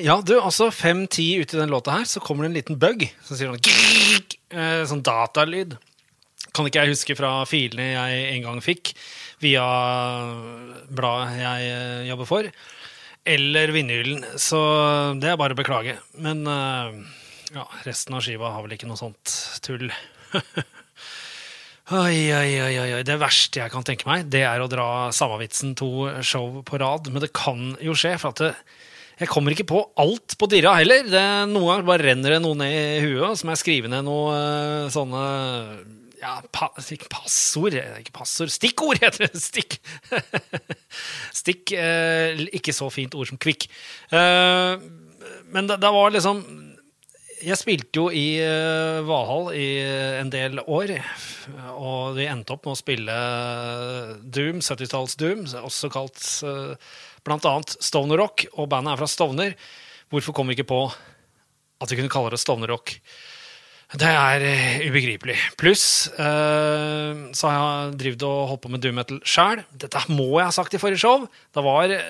Ja, 0.08 0.16
du, 0.24 0.38
altså 0.38 0.70
fem-ti 0.72 1.26
uti 1.42 1.58
den 1.58 1.72
låta 1.72 1.98
her, 1.98 2.06
så 2.08 2.22
kommer 2.24 2.46
det 2.46 2.52
en 2.52 2.56
liten 2.56 2.80
bug 2.80 3.04
som 3.26 3.36
sier 3.36 3.52
sånn 3.52 4.88
Sånn 4.88 5.04
datalyd. 5.04 5.74
Kan 6.56 6.68
ikke 6.68 6.86
jeg 6.86 6.94
huske 6.94 7.16
fra 7.18 7.42
filene 7.50 7.90
jeg 7.90 8.22
en 8.32 8.46
gang 8.46 8.62
fikk 8.64 8.94
via 9.42 9.66
bladet 10.88 11.36
jeg 11.42 12.08
jobber 12.08 12.30
for 12.30 12.48
eller 13.28 13.72
vinylen. 13.74 14.24
Så 14.40 14.58
det 15.20 15.30
er 15.30 15.38
bare 15.40 15.56
å 15.56 15.58
beklage. 15.58 15.98
Men 16.22 16.44
uh, 16.48 16.96
ja, 17.54 17.66
resten 17.86 18.16
av 18.16 18.24
skiva 18.24 18.54
har 18.54 18.64
vel 18.64 18.76
ikke 18.76 18.88
noe 18.88 19.00
sånt 19.00 19.34
tull. 19.64 19.88
oi, 21.98 22.18
oi, 22.32 22.50
oi, 22.64 22.74
oi. 22.82 23.02
Det 23.06 23.18
verste 23.20 23.62
jeg 23.62 23.74
kan 23.74 23.86
tenke 23.86 24.08
meg, 24.08 24.28
det 24.32 24.44
er 24.48 24.64
å 24.64 24.70
dra 24.70 25.08
samme 25.14 25.40
vitsen 25.42 25.76
to 25.78 26.08
show 26.24 26.60
på 26.66 26.80
rad. 26.80 27.12
Men 27.12 27.24
det 27.24 27.34
kan 27.36 27.74
jo 27.84 27.96
skje, 27.98 28.16
for 28.20 28.32
at 28.32 28.44
det, 28.44 28.52
jeg 29.18 29.30
kommer 29.32 29.54
ikke 29.54 29.66
på 29.66 29.82
alt 29.98 30.36
på 30.38 30.46
dirra 30.50 30.76
heller. 30.78 31.06
Det, 31.10 31.22
noen 31.50 31.72
ganger 31.72 31.88
bare 31.88 32.10
renner 32.10 32.36
det 32.36 32.42
noe 32.44 32.58
ned 32.58 32.74
i 32.74 33.06
huet, 33.06 33.24
og 33.32 33.38
så 33.38 33.48
må 33.48 33.56
jeg 33.56 33.64
skrive 33.64 33.92
ned 33.92 34.06
noe 34.06 34.34
uh, 34.34 34.90
sånne 34.94 35.22
ja, 36.18 36.38
pa, 36.54 36.70
passord 37.10 37.76
Ikke 37.78 38.14
passord, 38.14 38.52
stikkord 38.52 39.00
heter 39.02 39.26
det! 39.26 39.40
Stikk. 39.42 39.78
Stikk. 41.40 41.74
Eh, 41.76 42.46
ikke 42.58 42.74
så 42.76 42.88
fint 42.92 43.14
ord 43.18 43.30
som 43.30 43.40
kvikk. 43.40 43.68
Eh, 44.10 44.88
men 45.52 45.68
det, 45.68 45.78
det, 45.82 45.90
var 45.94 46.12
liksom 46.12 46.42
Jeg 47.44 47.58
spilte 47.60 48.02
jo 48.02 48.08
i 48.10 48.40
eh, 48.42 49.00
Valhall 49.06 49.52
i 49.56 49.68
en 50.20 50.32
del 50.32 50.62
år, 50.64 50.96
og 51.78 52.18
vi 52.18 52.26
endte 52.28 52.56
opp 52.56 52.66
med 52.66 52.74
å 52.74 52.80
spille 52.80 53.18
Doom, 54.24 54.62
70-talls 54.64 55.18
Doom, 55.20 55.46
også 55.62 55.92
kalt 55.94 56.22
eh, 56.46 56.74
blant 57.26 57.46
annet 57.48 57.78
Stovner 57.84 58.20
Rock, 58.20 58.48
og 58.56 58.70
bandet 58.72 58.96
er 58.96 59.02
fra 59.02 59.10
Stovner. 59.10 59.54
Hvorfor 60.10 60.34
kom 60.34 60.50
vi 60.50 60.58
ikke 60.58 60.70
på 60.72 60.84
at 61.78 61.90
vi 61.92 61.98
kunne 62.00 62.12
kalle 62.12 62.32
det 62.34 62.42
Stovner 62.42 62.74
Rock? 62.74 62.96
Det 63.88 64.04
er 64.04 64.42
uh, 64.44 64.80
ubegripelig. 64.84 65.36
Pluss 65.56 66.10
uh, 66.18 67.32
så 67.32 67.48
har 67.48 67.56
jeg 67.56 67.94
drevet 68.02 68.24
og 68.28 68.48
holdt 68.50 68.62
på 68.66 68.72
med 68.74 68.82
doom 68.84 68.98
metal 69.00 69.20
sjæl. 69.24 69.62
Dette 69.72 70.02
må 70.12 70.34
jeg 70.36 70.50
ha 70.50 70.52
sagt 70.52 70.76
i 70.76 70.80
forrige 70.82 71.00
show. 71.00 71.24
Det 71.56 71.64
var 71.64 71.94
uh, 71.96 72.02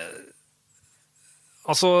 altså 1.71 1.91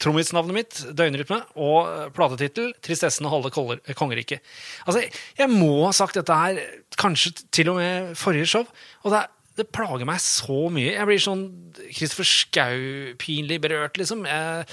trommisnavnet 0.00 0.56
mitt, 0.56 0.80
døgnrytme, 0.96 1.38
og 1.60 2.10
platetittel 2.16 2.72
'Tristessen 2.80 3.28
og 3.28 3.34
halve 3.36 3.50
kongeriket'. 3.94 4.40
Altså, 4.88 5.04
jeg 5.38 5.50
må 5.52 5.84
ha 5.84 5.92
sagt 5.94 6.16
dette 6.16 6.34
her 6.34 6.58
kanskje 6.98 7.36
til 7.52 7.70
og 7.70 7.76
med 7.76 8.16
forrige 8.18 8.48
show. 8.48 8.66
Og 9.04 9.14
det, 9.14 9.22
det 9.60 9.68
plager 9.70 10.08
meg 10.08 10.18
så 10.24 10.66
mye. 10.72 10.96
Jeg 10.96 11.06
blir 11.06 11.22
sånn 11.22 11.46
Christopher 11.92 12.26
Schou-pinlig 12.26 13.60
berørt, 13.62 14.00
liksom. 14.00 14.24
Jeg, 14.26 14.66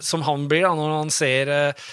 som 0.00 0.24
han 0.24 0.48
blir 0.48 0.64
da, 0.64 0.72
når 0.78 0.94
han 1.02 1.12
ser 1.12 1.52
uh, 1.52 1.90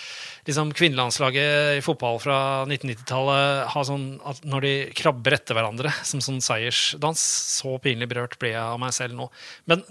liksom 0.49 0.71
kvinnelandslaget 0.75 1.77
i 1.77 1.81
fotball 1.85 2.19
fra 2.21 2.37
1990-tallet 2.65 3.69
har 3.73 3.87
sånn 3.87 4.05
at 4.27 4.41
når 4.49 4.65
de 4.65 4.73
krabber 4.97 5.37
etter 5.37 5.57
hverandre 5.57 5.93
som 6.03 6.23
sånn 6.23 6.41
seiersdans. 6.43 7.21
Så 7.59 7.77
pinlig 7.83 8.09
berørt 8.11 8.37
blir 8.41 8.55
jeg 8.55 8.63
av 8.63 8.79
meg 8.81 8.95
selv 8.95 9.17
nå. 9.19 9.29
Men 9.69 9.85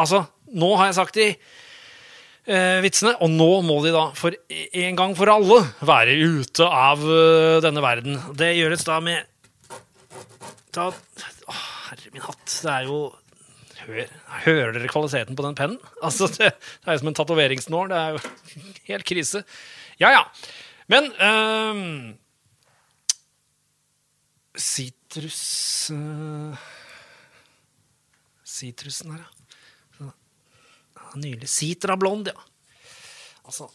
altså, 0.00 0.24
nå 0.50 0.72
har 0.80 0.90
jeg 0.90 0.98
sagt 0.98 1.20
de 1.20 1.28
eh, 1.30 2.78
vitsene, 2.84 3.14
og 3.20 3.32
nå 3.34 3.50
må 3.66 3.80
de 3.84 3.94
da 3.94 4.08
for 4.16 4.36
en 4.56 4.98
gang 4.98 5.16
for 5.18 5.32
alle 5.32 5.60
være 5.84 6.16
ute 6.16 6.66
av 6.66 7.04
uh, 7.04 7.60
denne 7.64 7.84
verden. 7.84 8.20
Det 8.38 8.54
gjøres 8.56 8.86
da 8.88 9.00
med 9.04 9.26
ta, 10.74 10.90
å, 10.90 11.58
Herre 11.90 12.14
min 12.14 12.24
hatt, 12.24 12.46
det 12.48 12.76
er 12.80 12.88
jo 12.90 13.02
Hør, 13.80 14.10
hører 14.44 14.74
dere 14.76 14.90
kvaliteten 14.92 15.36
på 15.38 15.44
den 15.46 15.54
pennen? 15.56 15.78
Altså, 16.04 16.26
det, 16.34 16.50
det 16.52 16.90
er 16.90 16.98
jo 16.98 17.00
som 17.00 17.08
en 17.10 17.14
tatoveringsnål. 17.16 17.88
Det 17.88 17.96
er 17.96 18.10
jo 18.12 18.20
helt 18.90 19.06
krise. 19.08 19.40
Ja, 20.00 20.10
ja. 20.10 20.22
Men 20.88 21.12
ehm, 21.20 22.16
Sitrus 24.56 25.90
uh, 25.92 26.56
Sitrusen 28.44 29.12
her, 29.12 29.26
ja. 30.00 30.10
Nylig. 31.14 31.48
Citra 31.48 31.96
blond, 32.00 32.30
ja. 32.32 32.40
Altså 33.44 33.68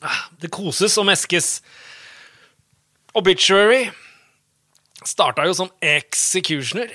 ah, 0.00 0.26
Det 0.40 0.50
koses 0.50 0.98
og 0.98 1.06
meskes. 1.06 1.60
Obituary 3.14 3.90
starta 5.06 5.46
jo 5.46 5.54
som 5.54 5.70
executioner. 5.82 6.90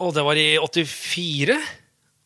Og 0.00 0.14
det 0.16 0.24
var 0.24 0.40
i 0.40 0.56
84. 0.58 1.58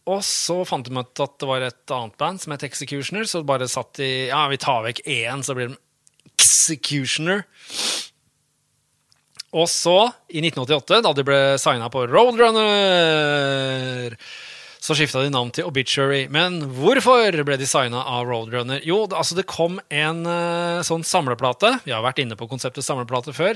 Og 0.07 0.22
så 0.22 0.61
fant 0.68 0.87
de 0.87 0.94
ut 0.94 1.22
at 1.24 1.35
det 1.42 1.48
var 1.50 1.64
et 1.66 1.94
annet 1.94 2.18
band 2.20 2.38
som 2.42 2.52
het 2.55 2.62
Executioner, 2.66 3.26
så 3.26 3.42
bare 3.46 3.66
satt 3.70 3.96
de 3.98 4.29
Ja, 4.29 4.46
vi 4.52 4.59
tar 4.62 4.85
vekk 4.87 5.02
én, 5.02 5.42
så 5.42 5.57
blir 5.57 5.72
de 5.72 5.81
Executioner. 6.37 7.42
Og 9.57 9.68
så, 9.70 10.12
i 10.29 10.42
1988, 10.44 11.00
da 11.07 11.12
de 11.16 11.24
ble 11.26 11.40
signa 11.59 11.88
på 11.90 12.07
Roadrunner, 12.11 12.61
så 14.83 14.94
skifta 14.94 15.22
de 15.24 15.31
navn 15.33 15.50
til 15.55 15.66
Obituary. 15.66 16.26
Men 16.31 16.61
hvorfor 16.76 17.33
ble 17.46 17.57
de 17.59 17.66
signa 17.66 18.02
av 18.07 18.26
Roadrunner? 18.29 18.81
Jo, 18.87 19.07
det, 19.11 19.16
altså 19.18 19.35
det 19.38 19.46
kom 19.50 19.81
en 19.90 20.26
uh, 20.29 20.85
sånn 20.87 21.02
samleplate. 21.07 21.81
Vi 21.87 21.94
har 21.94 22.05
vært 22.05 22.20
inne 22.22 22.38
på 22.38 22.46
konseptet 22.50 22.87
samleplate 22.87 23.35
før. 23.35 23.55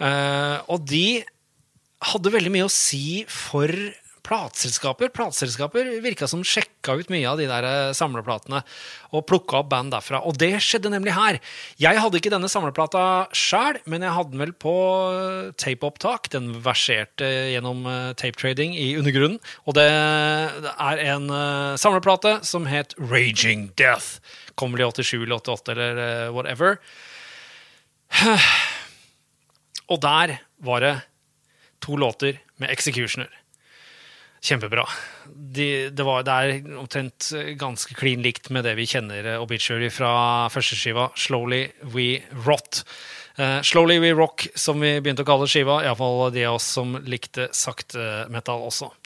uh, 0.00 0.58
og 0.72 0.78
de 0.90 1.22
hadde 2.12 2.32
veldig 2.34 2.52
mye 2.54 2.68
å 2.68 2.72
si 2.72 3.24
for 3.30 3.70
plateselskaper. 4.24 5.10
Plateselskaper 5.12 5.88
virka 6.04 6.26
som 6.30 6.42
sjekka 6.46 6.96
ut 6.98 7.10
mye 7.12 7.28
av 7.28 7.40
de 7.40 7.46
der 7.48 7.66
eh, 7.68 7.92
samleplatene 7.96 8.62
og 9.14 9.26
plukka 9.28 9.60
opp 9.60 9.70
band 9.72 9.92
derfra. 9.94 10.22
Og 10.24 10.38
det 10.40 10.52
skjedde 10.64 10.92
nemlig 10.92 11.14
her. 11.16 11.38
Jeg 11.80 12.00
hadde 12.00 12.18
ikke 12.18 12.32
denne 12.32 12.50
samleplata 12.50 13.04
sjæl, 13.36 13.82
men 13.90 14.04
jeg 14.06 14.16
hadde 14.16 14.32
den 14.32 14.44
vel 14.46 14.54
på 14.64 14.74
eh, 15.12 15.52
tapeopptak. 15.60 16.30
Den 16.34 16.52
verserte 16.64 17.28
gjennom 17.52 17.84
eh, 17.90 18.12
tapetrading 18.20 18.76
i 18.78 18.94
undergrunnen. 19.00 19.40
Og 19.68 19.76
det 19.76 19.88
er 19.92 21.04
en 21.10 21.28
samleplate 21.80 22.38
som 22.48 22.68
het 22.70 22.96
Raging 23.00 23.70
Death. 23.78 24.20
Kommer 24.58 24.80
vel 24.80 24.88
i 24.88 25.04
87 25.04 25.24
eller 25.24 25.40
88 25.42 25.74
eller 25.74 26.04
whatever. 26.34 26.78
Og 29.92 30.00
der 30.00 30.38
var 30.64 30.80
det 30.80 30.94
to 31.84 31.96
låter 32.00 32.38
med 32.56 32.70
Executioner. 32.70 33.30
Kjempebra. 34.44 34.84
De, 35.26 35.88
det, 35.88 36.04
var, 36.04 36.24
det 36.24 36.32
er 36.32 36.76
omtrent 36.76 37.30
ganske 37.60 37.96
klin 37.96 38.20
likt 38.24 38.50
med 38.52 38.66
det 38.66 38.74
vi 38.76 38.84
kjenner 38.88 39.24
eh, 39.24 39.40
Obituary 39.40 39.88
fra 39.92 40.10
førsteskiva, 40.52 41.10
Slowly 41.16 41.62
We 41.94 42.08
Rot. 42.44 42.82
Uh, 43.38 43.62
Slowly 43.64 43.96
We 44.02 44.12
Rock, 44.14 44.46
som 44.54 44.84
vi 44.84 44.98
begynte 45.00 45.24
å 45.24 45.28
kalle 45.28 45.48
skiva. 45.50 45.80
Iallfall 45.82 46.28
de 46.34 46.44
av 46.44 46.58
oss 46.58 46.68
som 46.76 46.92
likte 47.08 47.48
sakte 47.56 48.24
metal 48.32 48.68
også. 48.70 48.92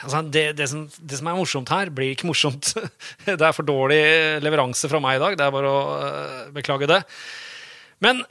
Altså, 0.00 0.22
det, 0.32 0.42
det, 0.56 0.64
som, 0.70 0.86
det, 0.88 1.18
som, 1.18 1.26
er 1.28 1.36
morsomt 1.36 1.68
her, 1.68 1.90
blir 1.92 2.14
ikke 2.14 2.24
morsomt. 2.24 2.70
Det 3.26 3.34
er 3.36 3.52
for 3.52 3.68
dårlig 3.68 3.98
leveranse 4.40 4.88
fra 4.88 4.96
meg 5.04 5.18
i 5.18 5.20
dag. 5.20 5.36
Det 5.36 5.44
er 5.44 5.52
bare 5.52 5.72
å 5.76 5.82
uh, 6.00 6.38
beklage 6.56 6.88
det. 6.88 7.02
Men 8.00 8.22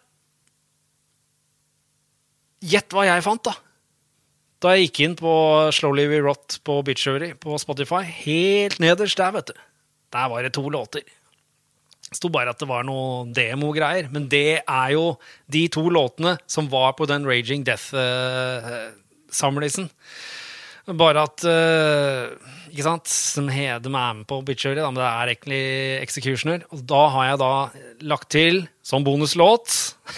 gjett 2.60 2.94
hva 2.94 3.06
jeg 3.08 3.24
fant, 3.26 3.44
da. 3.46 3.54
Da 4.60 4.68
jeg 4.76 4.90
gikk 4.90 5.00
inn 5.06 5.16
på 5.20 5.32
Slowly 5.76 6.06
We 6.12 6.20
Rot 6.24 6.48
på 6.68 6.74
Bitchery 6.84 7.30
på 7.40 7.50
Spotify, 7.62 8.04
helt 8.04 8.80
nederst 8.84 9.18
der, 9.20 9.32
vet 9.38 9.48
du. 9.52 9.56
Der 10.12 10.26
var 10.32 10.40
det 10.44 10.54
to 10.58 10.64
låter. 10.74 11.04
Det 12.10 12.18
sto 12.18 12.28
bare 12.34 12.50
at 12.52 12.60
det 12.60 12.68
var 12.68 12.84
noe 12.88 13.34
demogreier. 13.36 14.10
Men 14.12 14.30
det 14.32 14.62
er 14.66 14.90
jo 14.96 15.18
de 15.52 15.68
to 15.72 15.90
låtene 15.94 16.38
som 16.50 16.70
var 16.72 16.94
på 16.98 17.06
den 17.10 17.26
Raging 17.30 17.64
Death-samlisen. 17.68 19.86
Uh, 19.86 19.92
bare 20.98 21.26
at 21.28 21.44
uh, 21.46 22.56
ikke 22.70 22.86
sant, 22.86 23.10
som 23.10 23.50
Hedem 23.52 23.96
er 23.98 24.18
med 24.20 24.28
på 24.30 24.40
Bitchery, 24.46 24.80
men 24.80 24.98
det 24.98 25.06
er 25.06 25.32
egentlig 25.34 25.64
Executioner. 26.04 26.66
Og 26.74 26.84
da 26.90 27.02
har 27.14 27.28
jeg 27.32 27.42
da 27.42 27.52
lagt 28.10 28.30
til 28.34 28.62
som 28.86 29.06
bonuslåt 29.06 29.76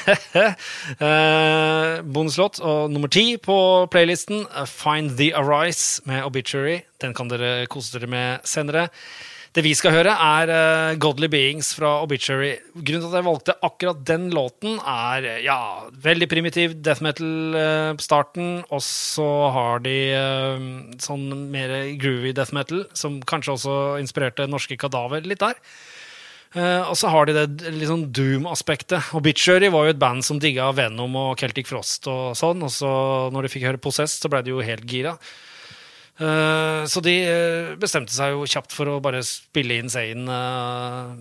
uh, 0.07 1.97
Bonuslåt 2.15 2.61
og 2.63 2.91
nummer 2.93 3.11
ti 3.11 3.35
på 3.41 3.57
playlisten, 3.91 4.45
Find 4.69 5.17
The 5.19 5.33
Arise 5.35 6.03
med 6.07 6.23
Obituary. 6.27 6.81
Den 7.01 7.15
kan 7.17 7.31
dere 7.31 7.67
kose 7.71 7.97
dere 7.97 8.11
med 8.11 8.47
senere. 8.47 8.89
Det 9.51 9.65
vi 9.65 9.73
skal 9.75 9.91
høre, 9.91 10.13
er 10.15 10.47
uh, 10.47 10.97
Godly 11.01 11.27
Beings 11.27 11.73
fra 11.75 11.97
Obituary. 12.05 12.53
Grunnen 12.71 13.03
til 13.03 13.09
at 13.09 13.17
jeg 13.19 13.27
valgte 13.27 13.55
akkurat 13.67 14.03
den 14.07 14.29
låten, 14.31 14.77
er 14.79 15.27
ja, 15.43 15.57
veldig 16.05 16.29
primitiv 16.31 16.77
death 16.79 17.03
metal 17.03 17.57
på 17.99 18.05
starten. 18.05 18.61
Og 18.71 18.79
så 18.85 19.27
har 19.51 19.83
de 19.83 19.97
sånn 21.03 21.27
mer 21.51 21.73
groovy 21.99 22.31
death 22.37 22.55
metal, 22.55 22.85
som 22.95 23.19
kanskje 23.27 23.57
også 23.57 23.79
inspirerte 23.99 24.47
norske 24.47 24.79
Kadaver 24.79 25.27
litt 25.27 25.43
der. 25.43 25.59
Uh, 26.51 26.83
og 26.91 26.97
så 26.99 27.07
har 27.07 27.29
de 27.29 27.35
det 27.35 27.71
liksom 27.77 28.09
doom-aspektet. 28.11 29.13
Obituary 29.15 29.69
var 29.71 29.87
jo 29.87 29.93
et 29.93 30.01
band 30.01 30.25
som 30.27 30.39
digga 30.39 30.67
Venom 30.75 31.15
og 31.15 31.39
Celtic 31.39 31.69
Frost 31.69 32.09
og 32.11 32.35
sånn. 32.35 32.63
Og 32.67 32.73
så 32.75 32.91
når 33.31 33.47
de 33.47 33.51
fikk 33.53 33.69
høre 33.69 33.79
Possess, 33.83 34.17
så 34.19 34.31
ble 34.31 34.43
de 34.43 34.51
jo 34.51 34.63
helt 34.65 34.83
gira. 34.87 35.15
Uh, 36.21 36.85
så 36.85 37.01
de 37.01 37.15
uh, 37.25 37.71
bestemte 37.81 38.13
seg 38.13 38.35
jo 38.35 38.45
kjapt 38.45 38.75
for 38.75 38.91
å 38.91 38.99
bare 39.01 39.23
spille 39.25 39.79
Zain 39.89 40.27
uh, 40.29 41.15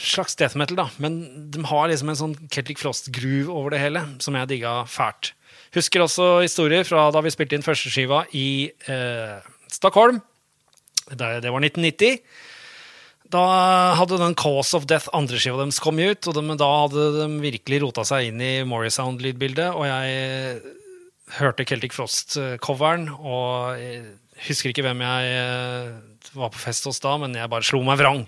slags 0.00 0.38
death 0.40 0.56
metal, 0.56 0.78
da. 0.78 0.86
Men 1.02 1.20
de 1.52 1.60
har 1.68 1.90
liksom 1.90 2.12
en 2.12 2.20
sånn 2.22 2.36
Celtic 2.48 2.80
Frost-groove 2.80 3.52
over 3.52 3.74
det 3.74 3.82
hele, 3.82 4.06
som 4.24 4.38
jeg 4.38 4.48
digga 4.54 4.78
fælt. 4.88 5.34
Husker 5.76 6.06
også 6.06 6.30
historier 6.40 6.88
fra 6.88 7.10
da 7.12 7.20
vi 7.22 7.32
spilte 7.34 7.58
inn 7.58 7.66
førsteskiva 7.66 8.24
i 8.34 8.70
Stockholm. 9.70 10.18
Det, 11.10 11.28
det 11.44 11.52
var 11.52 11.62
1990. 11.62 12.18
Da 13.30 13.42
hadde 13.94 14.18
den 14.18 14.34
Cause 14.38 14.74
of 14.78 14.88
Death 14.90 15.12
andreskiva 15.14 15.60
deres 15.60 15.78
kommet 15.82 16.16
ut, 16.16 16.30
og 16.30 16.38
de, 16.38 16.56
da 16.58 16.70
hadde 16.80 17.06
de 17.20 17.28
virkelig 17.44 17.84
rota 17.84 18.06
seg 18.08 18.32
inn 18.32 18.42
i 18.42 18.52
Morrisound-lydbildet. 18.66 19.68
Og 19.76 19.86
jeg 19.86 20.79
hørte 21.38 21.66
Celtic 21.68 21.94
Frost-coveren, 21.96 23.08
og 23.20 23.78
jeg 23.78 24.02
husker 24.48 24.72
ikke 24.72 24.84
hvem 24.86 25.02
jeg 25.04 25.32
eh, 25.38 25.94
var 26.36 26.52
på 26.52 26.62
fest 26.62 26.86
hos 26.88 27.00
da, 27.02 27.16
men 27.20 27.34
jeg 27.36 27.50
bare 27.52 27.66
slo 27.66 27.82
meg 27.86 28.00
vrang. 28.00 28.24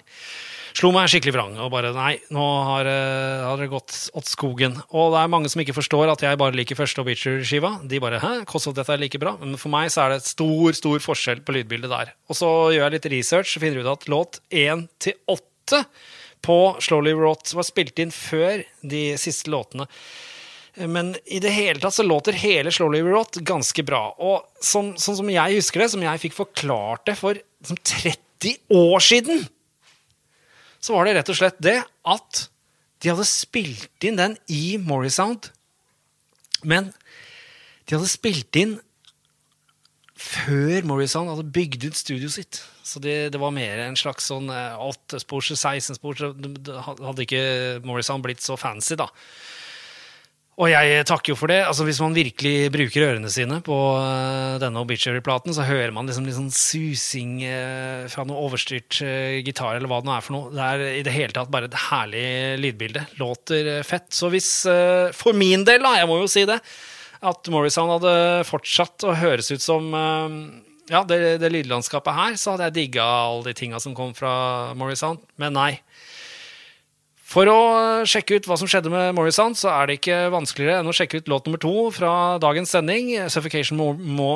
Slo 0.73 0.89
meg 0.95 1.11
skikkelig 1.13 1.35
vrang 1.35 1.57
og 1.61 1.69
bare 1.75 1.91
Nei, 1.93 2.15
nå 2.33 2.45
har, 2.65 2.89
eh, 2.89 3.43
har 3.45 3.61
det 3.61 3.69
gått 3.73 3.93
åt 4.17 4.31
skogen. 4.31 4.79
Og 4.97 5.13
det 5.13 5.21
er 5.21 5.33
mange 5.33 5.51
som 5.53 5.61
ikke 5.61 5.77
forstår 5.77 6.15
at 6.15 6.25
jeg 6.25 6.41
bare 6.41 6.57
liker 6.57 6.79
første 6.79 7.03
Obituary-skiva. 7.03 7.75
De 7.89 8.01
bare 8.01 8.23
Hæ, 8.23 8.33
hvordan 8.49 8.79
dette 8.79 8.95
er 8.95 9.03
like 9.03 9.21
bra? 9.21 9.35
Men 9.41 9.59
for 9.61 9.73
meg 9.75 9.93
så 9.93 10.07
er 10.07 10.15
det 10.15 10.23
et 10.23 10.33
stor, 10.33 10.73
stor 10.79 11.05
forskjell 11.05 11.45
på 11.45 11.59
lydbildet 11.59 11.93
der. 11.93 12.15
Og 12.33 12.41
så 12.41 12.49
gjør 12.73 12.87
jeg 12.89 12.97
litt 12.97 13.13
research 13.13 13.57
og 13.59 13.67
finner 13.67 13.85
ut 13.85 13.93
at 13.93 14.09
låt 14.09 14.41
1 14.49 14.89
til 15.03 15.19
8 15.29 15.85
på 16.43 16.59
Slowly 16.83 17.13
Rot 17.15 17.53
var 17.55 17.69
spilt 17.69 18.01
inn 18.03 18.11
før 18.15 18.65
de 18.81 19.05
siste 19.21 19.53
låtene. 19.53 19.87
Men 20.77 21.13
i 21.29 21.41
det 21.43 21.53
hele 21.53 21.81
tatt 21.83 21.95
så 21.95 22.05
låter 22.07 22.37
hele 22.37 22.73
Slowly 22.73 23.03
Rot 23.05 23.37
ganske 23.45 23.85
bra. 23.85 24.07
Og 24.17 24.47
sånn, 24.65 24.95
sånn, 25.01 25.19
som 25.19 25.33
jeg 25.33 25.59
husker 25.59 25.85
det, 25.85 25.91
som 25.93 26.05
jeg 26.05 26.23
fikk 26.23 26.37
forklart 26.39 27.05
det 27.11 27.17
for 27.21 27.41
som 27.67 27.77
30 27.77 28.57
år 28.75 29.05
siden, 29.05 29.45
så 30.83 30.97
var 30.97 31.07
det 31.07 31.19
rett 31.19 31.31
og 31.31 31.39
slett 31.39 31.61
det 31.63 31.77
at 31.85 32.47
de 33.03 33.11
hadde 33.11 33.27
spilt 33.29 34.07
inn 34.07 34.19
den 34.19 34.39
i 34.51 34.79
Morrisound. 34.81 35.51
Men 36.67 36.91
de 37.85 37.99
hadde 37.99 38.11
spilt 38.11 38.57
inn 38.59 38.79
før 40.23 40.87
Morrison 40.87 41.31
hadde 41.31 41.51
bygd 41.55 41.89
ut 41.89 41.99
studioet 41.99 42.35
sitt. 42.35 42.61
Så 42.87 43.03
det, 43.03 43.33
det, 43.35 43.41
var 43.43 43.55
mer 43.55 43.81
en 43.83 43.99
slags 43.99 44.29
sånn 44.31 44.49
8-spors, 44.51 45.51
eh, 45.55 45.59
16-spors 45.59 46.23
Hadde 46.23 47.25
ikke 47.25 47.43
Morrison 47.87 48.23
blitt 48.23 48.43
så 48.43 48.57
fancy, 48.61 48.97
da. 48.99 49.09
Og 50.61 50.69
jeg 50.69 51.05
takker 51.09 51.33
jo 51.33 51.37
for 51.39 51.49
det. 51.49 51.63
altså 51.65 51.87
Hvis 51.89 52.01
man 52.03 52.13
virkelig 52.13 52.69
bruker 52.75 53.07
ørene 53.07 53.31
sine 53.33 53.63
på 53.65 53.77
uh, 53.97 54.59
denne 54.61 54.83
Obituary-platen, 54.85 55.55
så 55.57 55.65
hører 55.65 55.95
man 55.97 56.09
liksom 56.09 56.27
litt 56.29 56.37
sånn 56.37 56.53
susing 56.53 57.39
uh, 57.47 58.05
fra 58.13 58.27
noe 58.29 58.43
overstyrt 58.45 59.01
uh, 59.01 59.39
gitar, 59.41 59.79
eller 59.79 59.89
hva 59.89 60.03
det 60.03 60.11
nå 60.11 60.17
er 60.17 60.27
for 60.27 60.37
noe. 60.37 60.51
Det 60.53 60.67
er 60.67 60.85
i 60.99 61.05
det 61.07 61.15
hele 61.17 61.37
tatt 61.37 61.53
bare 61.53 61.71
et 61.71 61.79
herlig 61.89 62.27
lydbilde. 62.61 63.07
Låter 63.23 63.73
fett. 63.89 64.11
Så 64.13 64.29
hvis, 64.33 64.51
for 65.17 65.37
min 65.37 65.65
del, 65.69 65.81
da, 65.85 65.97
jeg 66.03 66.11
må 66.11 66.21
jo 66.21 66.29
si 66.31 66.45
det, 66.49 66.61
at 67.23 67.49
Morrison 67.55 67.95
hadde 67.95 68.13
fortsatt 68.45 69.09
å 69.09 69.17
høres 69.17 69.49
ut 69.55 69.63
som 69.63 69.89
ja, 70.91 71.01
det, 71.07 71.19
det 71.41 71.51
lydlandskapet 71.55 72.17
her, 72.17 72.37
så 72.37 72.53
hadde 72.55 72.69
jeg 72.69 72.77
digga 72.81 73.07
alle 73.07 73.49
de 73.49 73.57
tinga 73.57 73.81
som 73.81 73.95
kom 73.97 74.13
fra 74.17 74.35
Morrison. 74.77 75.21
Men 75.41 75.57
nei. 75.57 75.71
For 77.33 77.49
å 77.49 77.61
sjekke 78.05 78.37
ut 78.37 78.47
hva 78.49 78.59
som 78.61 78.69
skjedde 78.69 78.91
med 78.93 79.15
Morrison, 79.17 79.55
så 79.57 79.71
er 79.73 79.89
det 79.89 79.95
ikke 79.99 80.17
vanskeligere 80.35 80.83
enn 80.83 80.91
å 80.91 80.93
sjekke 80.93 81.23
ut 81.23 81.31
låt 81.33 81.47
nummer 81.49 81.63
to 81.63 81.89
fra 81.97 82.37
dagens 82.43 82.75
sending, 82.75 83.09
'Suffocation 83.25 83.81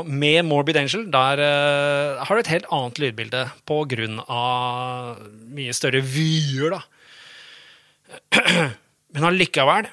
med 0.08 0.46
Morbid 0.48 0.78
Angel'. 0.80 1.04
Der 1.12 1.42
uh, 1.44 2.24
har 2.24 2.32
du 2.32 2.40
et 2.40 2.52
helt 2.54 2.70
annet 2.72 3.02
lydbilde 3.02 3.42
på 3.68 3.82
grunn 3.92 4.22
av 4.24 5.20
mye 5.52 5.76
større 5.76 6.00
vyer, 6.00 6.78
da. 6.78 6.80
Men 9.16 9.28
allikevel 9.28 9.88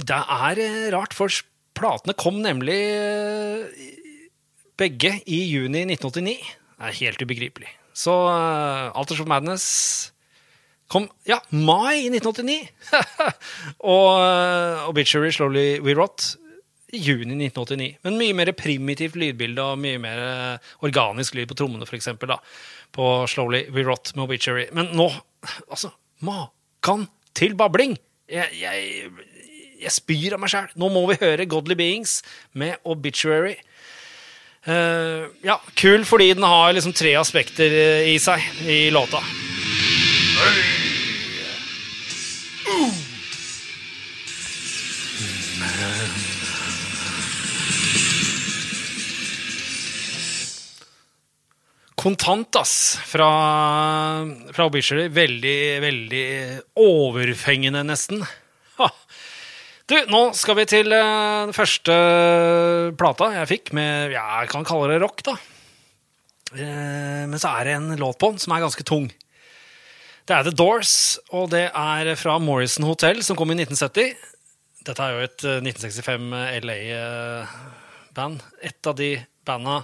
Det 0.00 0.16
er 0.16 0.58
eh, 0.64 0.90
rart, 0.94 1.14
for 1.14 1.30
platene 1.76 2.16
kom 2.18 2.40
nemlig 2.42 2.78
eh, 2.96 3.90
begge 4.80 5.20
i 5.28 5.44
juni 5.52 5.84
1989. 5.86 6.38
Det 6.40 6.88
er 6.88 7.02
helt 7.04 7.22
ubegripelig. 7.22 7.70
Så 7.94 8.10
uh, 8.10 8.90
Alters 8.96 9.20
of 9.22 9.30
Madness 9.30 10.10
kom 10.90 11.06
ja, 11.28 11.38
mai 11.54 12.08
1989. 12.10 12.68
og 13.94 14.08
uh, 14.18 14.88
Obituary 14.90 15.30
Slowly 15.34 15.78
We 15.84 15.94
Rot 15.98 16.32
i 16.90 16.98
juni 16.98 17.36
1989. 17.46 18.00
Men 18.06 18.18
mye 18.18 18.36
mer 18.40 18.52
primitivt 18.58 19.18
lydbilde 19.20 19.62
og 19.62 19.78
mye 19.82 20.00
mer 20.02 20.22
uh, 20.24 20.74
organisk 20.86 21.38
lyd 21.38 21.50
på 21.50 21.58
trommene, 21.60 21.86
f.eks. 21.86 22.10
På 22.94 23.08
Slowly 23.30 23.66
We 23.70 23.86
Rot 23.86 24.14
med 24.16 24.26
Obituary. 24.26 24.66
Men 24.74 24.90
nå, 24.98 25.10
altså 25.70 25.94
Makan 26.26 27.06
til 27.38 27.54
babling! 27.58 27.94
Jeg, 28.30 28.50
jeg, 28.60 29.10
jeg 29.82 29.94
spyr 29.94 30.36
av 30.36 30.42
meg 30.42 30.52
sjæl. 30.52 30.70
Nå 30.78 30.90
må 30.92 31.06
vi 31.10 31.20
høre 31.22 31.48
Godly 31.50 31.78
Beings 31.78 32.20
med 32.58 32.82
Obituary. 32.82 33.56
Uh, 34.66 35.30
ja, 35.46 35.56
kul 35.78 36.02
fordi 36.04 36.32
den 36.34 36.44
har 36.44 36.74
liksom 36.74 36.92
tre 36.98 37.14
aspekter 37.22 37.78
i 38.10 38.18
seg 38.20 38.42
i 38.66 38.82
låta. 38.92 39.22
Hey! 40.40 40.69
Kontant, 52.00 52.56
ass, 52.56 52.74
fra, 53.04 53.28
fra 54.54 54.66
Obituary. 54.66 55.10
Veldig, 55.12 55.58
veldig 55.84 56.24
overfengende, 56.80 57.84
nesten. 57.86 58.24
Ha. 58.80 58.88
Du, 59.90 59.96
nå 60.08 60.20
skal 60.38 60.56
vi 60.60 60.64
til 60.70 60.92
uh, 60.94 61.46
den 61.48 61.54
første 61.56 61.94
plata 62.96 63.32
jeg 63.34 63.50
fikk 63.50 63.72
med 63.74 64.14
Jeg 64.14 64.50
kan 64.52 64.64
kalle 64.64 64.92
det 64.92 65.00
rock, 65.02 65.24
da. 65.26 65.34
Uh, 66.54 67.26
men 67.30 67.38
så 67.42 67.52
er 67.58 67.68
det 67.68 67.74
en 67.76 67.90
låt 68.00 68.20
på 68.22 68.30
den 68.32 68.40
som 68.42 68.54
er 68.54 68.64
ganske 68.64 68.86
tung. 68.86 69.10
Det 70.30 70.36
er 70.36 70.46
The 70.46 70.54
Doors, 70.54 71.18
og 71.34 71.50
det 71.50 71.66
er 71.74 72.14
fra 72.14 72.38
Morrison 72.38 72.86
Hotel, 72.86 73.18
som 73.26 73.34
kom 73.36 73.50
i 73.50 73.56
1970. 73.58 74.14
Dette 74.86 75.02
er 75.02 75.16
jo 75.16 75.24
et 75.26 75.42
eh, 75.44 75.58
1965 75.58 76.30
LA-band. 76.64 78.36
eh, 78.40 78.68
Et 78.70 78.86
av 78.86 78.94
de 78.96 79.10
banda 79.48 79.80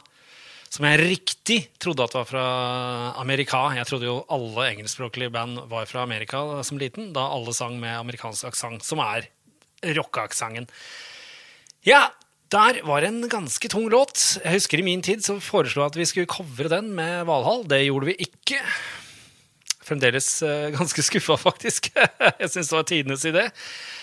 som 0.72 0.84
jeg 0.88 1.00
riktig 1.00 1.58
trodde 1.82 2.04
at 2.04 2.14
var 2.16 2.26
fra 2.28 2.44
Amerika. 3.20 3.68
Jeg 3.76 3.88
trodde 3.88 4.08
jo 4.08 4.18
alle 4.32 4.68
engelskspråklige 4.72 5.32
band 5.32 5.62
var 5.70 5.88
fra 5.88 6.02
Amerika 6.04 6.42
som 6.66 6.80
liten, 6.80 7.12
da 7.16 7.28
alle 7.32 7.54
sang 7.56 7.78
med 7.80 7.94
amerikansk 7.96 8.50
aksent, 8.50 8.84
som 8.84 9.00
er 9.04 9.28
rockeaksenten. 9.96 10.68
Ja, 11.86 12.08
der 12.52 12.80
var 12.86 13.02
en 13.02 13.24
ganske 13.28 13.68
tung 13.70 13.88
låt. 13.90 14.38
Jeg 14.42 14.58
husker 14.58 14.78
i 14.78 14.86
min 14.86 15.02
tid 15.02 15.24
så 15.26 15.38
foreslo 15.42 15.82
jeg 15.82 15.94
at 15.94 15.98
vi 15.98 16.06
skulle 16.06 16.30
covre 16.30 16.70
den 16.70 16.92
med 16.94 17.26
Valhall. 17.26 17.64
Det 17.66 17.84
gjorde 17.86 18.10
vi 18.10 18.16
ikke. 18.26 18.60
Fremdeles 19.86 20.28
eh, 20.42 20.70
ganske 20.74 21.02
skuffa, 21.02 21.38
faktisk. 21.48 21.92
jeg 21.94 22.50
syns 22.50 22.70
det 22.70 22.76
var 22.76 22.86
tidenes 22.90 23.26
idé. 23.26 23.48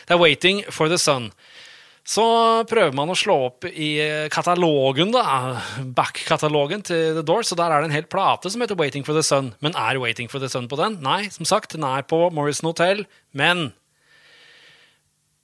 Det 0.07 0.15
er 0.15 0.19
'Waiting 0.19 0.63
for 0.71 0.87
the 0.87 0.99
Sun'. 0.99 1.31
Så 2.03 2.23
prøver 2.67 2.91
man 2.95 3.11
å 3.13 3.15
slå 3.15 3.35
opp 3.45 3.67
i 3.69 3.93
katalogen, 4.33 5.13
da, 5.15 5.61
back-katalogen 5.95 6.83
til 6.83 7.13
The 7.15 7.23
Doors, 7.23 7.53
og 7.55 7.61
der 7.61 7.71
er 7.71 7.79
det 7.79 7.91
en 7.91 7.95
hel 7.95 8.09
plate 8.11 8.51
som 8.51 8.59
heter 8.59 8.75
'Waiting 8.75 9.05
for 9.07 9.15
the 9.15 9.23
Sun'. 9.23 9.53
Men 9.61 9.71
er 9.71 9.95
'Waiting 9.95 10.27
for 10.29 10.39
the 10.39 10.51
Sun' 10.51 10.67
på 10.67 10.75
den? 10.75 10.99
Nei, 11.01 11.29
som 11.29 11.45
sagt, 11.45 11.71
den 11.71 11.83
er 11.83 12.03
på 12.03 12.29
Morrison 12.33 12.67
Hotel. 12.67 13.05
Men 13.31 13.71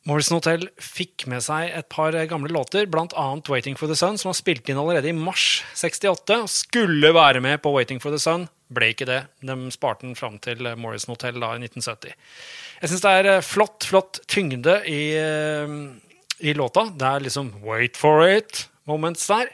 Morrison 0.07 0.39
Hotel 0.39 0.63
fikk 0.81 1.27
med 1.27 1.43
seg 1.45 1.69
et 1.75 1.89
par 1.91 2.11
gamle 2.11 2.49
låter, 2.49 2.87
annet 2.87 3.49
'Waiting 3.49 3.77
for 3.77 3.87
the 3.87 3.95
Sun', 3.95 4.17
som 4.17 4.29
var 4.29 4.33
spilt 4.33 4.67
inn 4.69 4.77
allerede 4.77 5.09
i 5.09 5.13
mars 5.13 5.63
68, 5.75 6.41
og 6.41 6.49
skulle 6.49 7.13
være 7.13 7.41
med 7.41 7.61
på 7.61 7.71
'Waiting 7.71 8.01
for 8.01 8.09
the 8.09 8.17
Sun'. 8.17 8.47
Ble 8.71 8.93
ikke 8.93 9.05
det. 9.05 9.27
De 9.41 9.71
sparte 9.71 10.01
den 10.01 10.15
fram 10.15 10.37
til 10.39 10.57
Morrison 10.77 11.15
Hotel 11.15 11.39
da 11.39 11.55
i 11.55 11.59
1970. 11.59 12.13
Jeg 12.81 12.89
syns 12.89 13.01
det 13.01 13.11
er 13.11 13.25
eh, 13.25 13.41
flott, 13.41 13.83
flott 13.83 14.19
tyngde 14.27 14.75
i, 14.87 15.15
eh, 15.17 15.67
i 16.39 16.53
låta. 16.53 16.89
Det 16.95 17.07
er 17.07 17.19
liksom 17.19 17.53
'wait 17.63 17.97
for 17.97 18.21
it'-moments 18.25 19.27
der. 19.27 19.47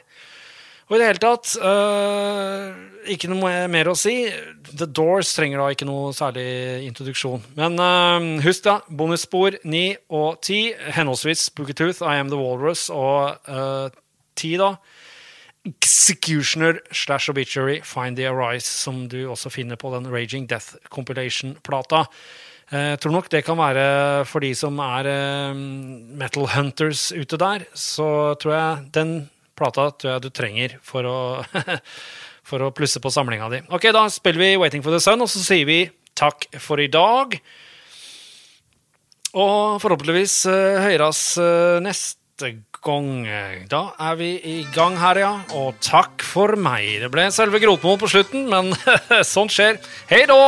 Og 0.86 0.96
i 0.96 0.98
det 1.00 1.06
hele 1.08 1.18
tatt 1.18 1.56
uh, 1.58 2.74
ikke 3.10 3.30
noe 3.32 3.66
mer 3.66 3.88
å 3.90 3.96
si. 3.98 4.28
The 4.70 4.86
Doors 4.86 5.32
trenger 5.34 5.58
da 5.58 5.72
ikke 5.74 5.88
noe 5.88 6.12
særlig 6.14 6.86
introduksjon. 6.86 7.42
Men 7.58 7.74
uh, 7.82 8.42
husk 8.44 8.62
da, 8.68 8.78
bonusspor 8.86 9.58
9 9.66 9.96
og 10.14 10.38
10, 10.46 10.92
henholdsvis 10.94 11.48
Boogetooth, 11.58 12.04
I 12.06 12.20
Am 12.22 12.30
The 12.30 12.38
Walrus 12.38 12.86
og 12.94 13.50
uh, 13.50 13.90
10, 14.38 14.62
da. 14.62 14.76
Executioner 15.66 16.78
slash 16.92 17.26
Obituary, 17.30 17.80
Find 17.82 18.14
The 18.16 18.30
Arise, 18.30 18.70
som 18.70 19.08
du 19.10 19.24
også 19.26 19.50
finner 19.50 19.74
på 19.74 19.90
den 19.90 20.06
Raging 20.06 20.46
Death 20.46 20.78
Compilation-plata. 20.94 22.04
Eh, 22.72 22.92
Jeg 22.94 23.00
tror 23.02 23.14
nok 23.14 23.28
det 23.30 23.44
kan 23.46 23.58
være 23.58 23.86
for 24.26 24.42
de 24.42 24.52
som 24.58 24.78
er 24.82 25.06
eh, 25.10 25.54
metal 26.18 26.48
hunters 26.56 27.08
ute 27.14 27.38
der, 27.38 27.66
så 27.78 28.34
tror 28.42 28.56
jeg 28.56 28.88
den 28.96 29.12
plata 29.56 29.88
tror 29.94 30.16
jeg 30.16 30.24
du 30.26 30.30
trenger 30.34 30.74
for 30.84 31.06
å, 31.08 31.18
for 32.48 32.66
å 32.66 32.72
plusse 32.76 33.00
på 33.00 33.12
samlinga 33.14 33.48
di. 33.54 33.62
Ok, 33.72 33.86
da 33.94 34.02
spiller 34.12 34.42
vi 34.42 34.56
Waiting 34.60 34.82
for 34.84 34.92
the 34.94 35.00
Sun, 35.00 35.22
og 35.24 35.30
så 35.32 35.40
sier 35.44 35.64
vi 35.68 35.80
takk 36.16 36.48
for 36.60 36.80
i 36.82 36.90
dag. 36.92 37.38
Og 39.36 39.78
forhåpentligvis 39.82 40.36
høyres 40.86 41.22
eh, 41.42 41.78
neste 41.84 42.54
gang. 42.86 43.24
Da 43.70 43.80
er 44.10 44.18
vi 44.20 44.28
i 44.46 44.56
gang 44.74 44.94
her, 45.00 45.18
ja. 45.22 45.32
Og 45.58 45.78
takk 45.82 46.22
for 46.24 46.52
meg. 46.60 46.98
Det 47.02 47.08
ble 47.12 47.24
selve 47.34 47.58
grotmål 47.62 47.98
på 48.02 48.10
slutten, 48.12 48.44
men 48.52 48.70
sånt 49.34 49.54
skjer. 49.54 49.78
Hei 50.10 50.24
da! 50.30 50.38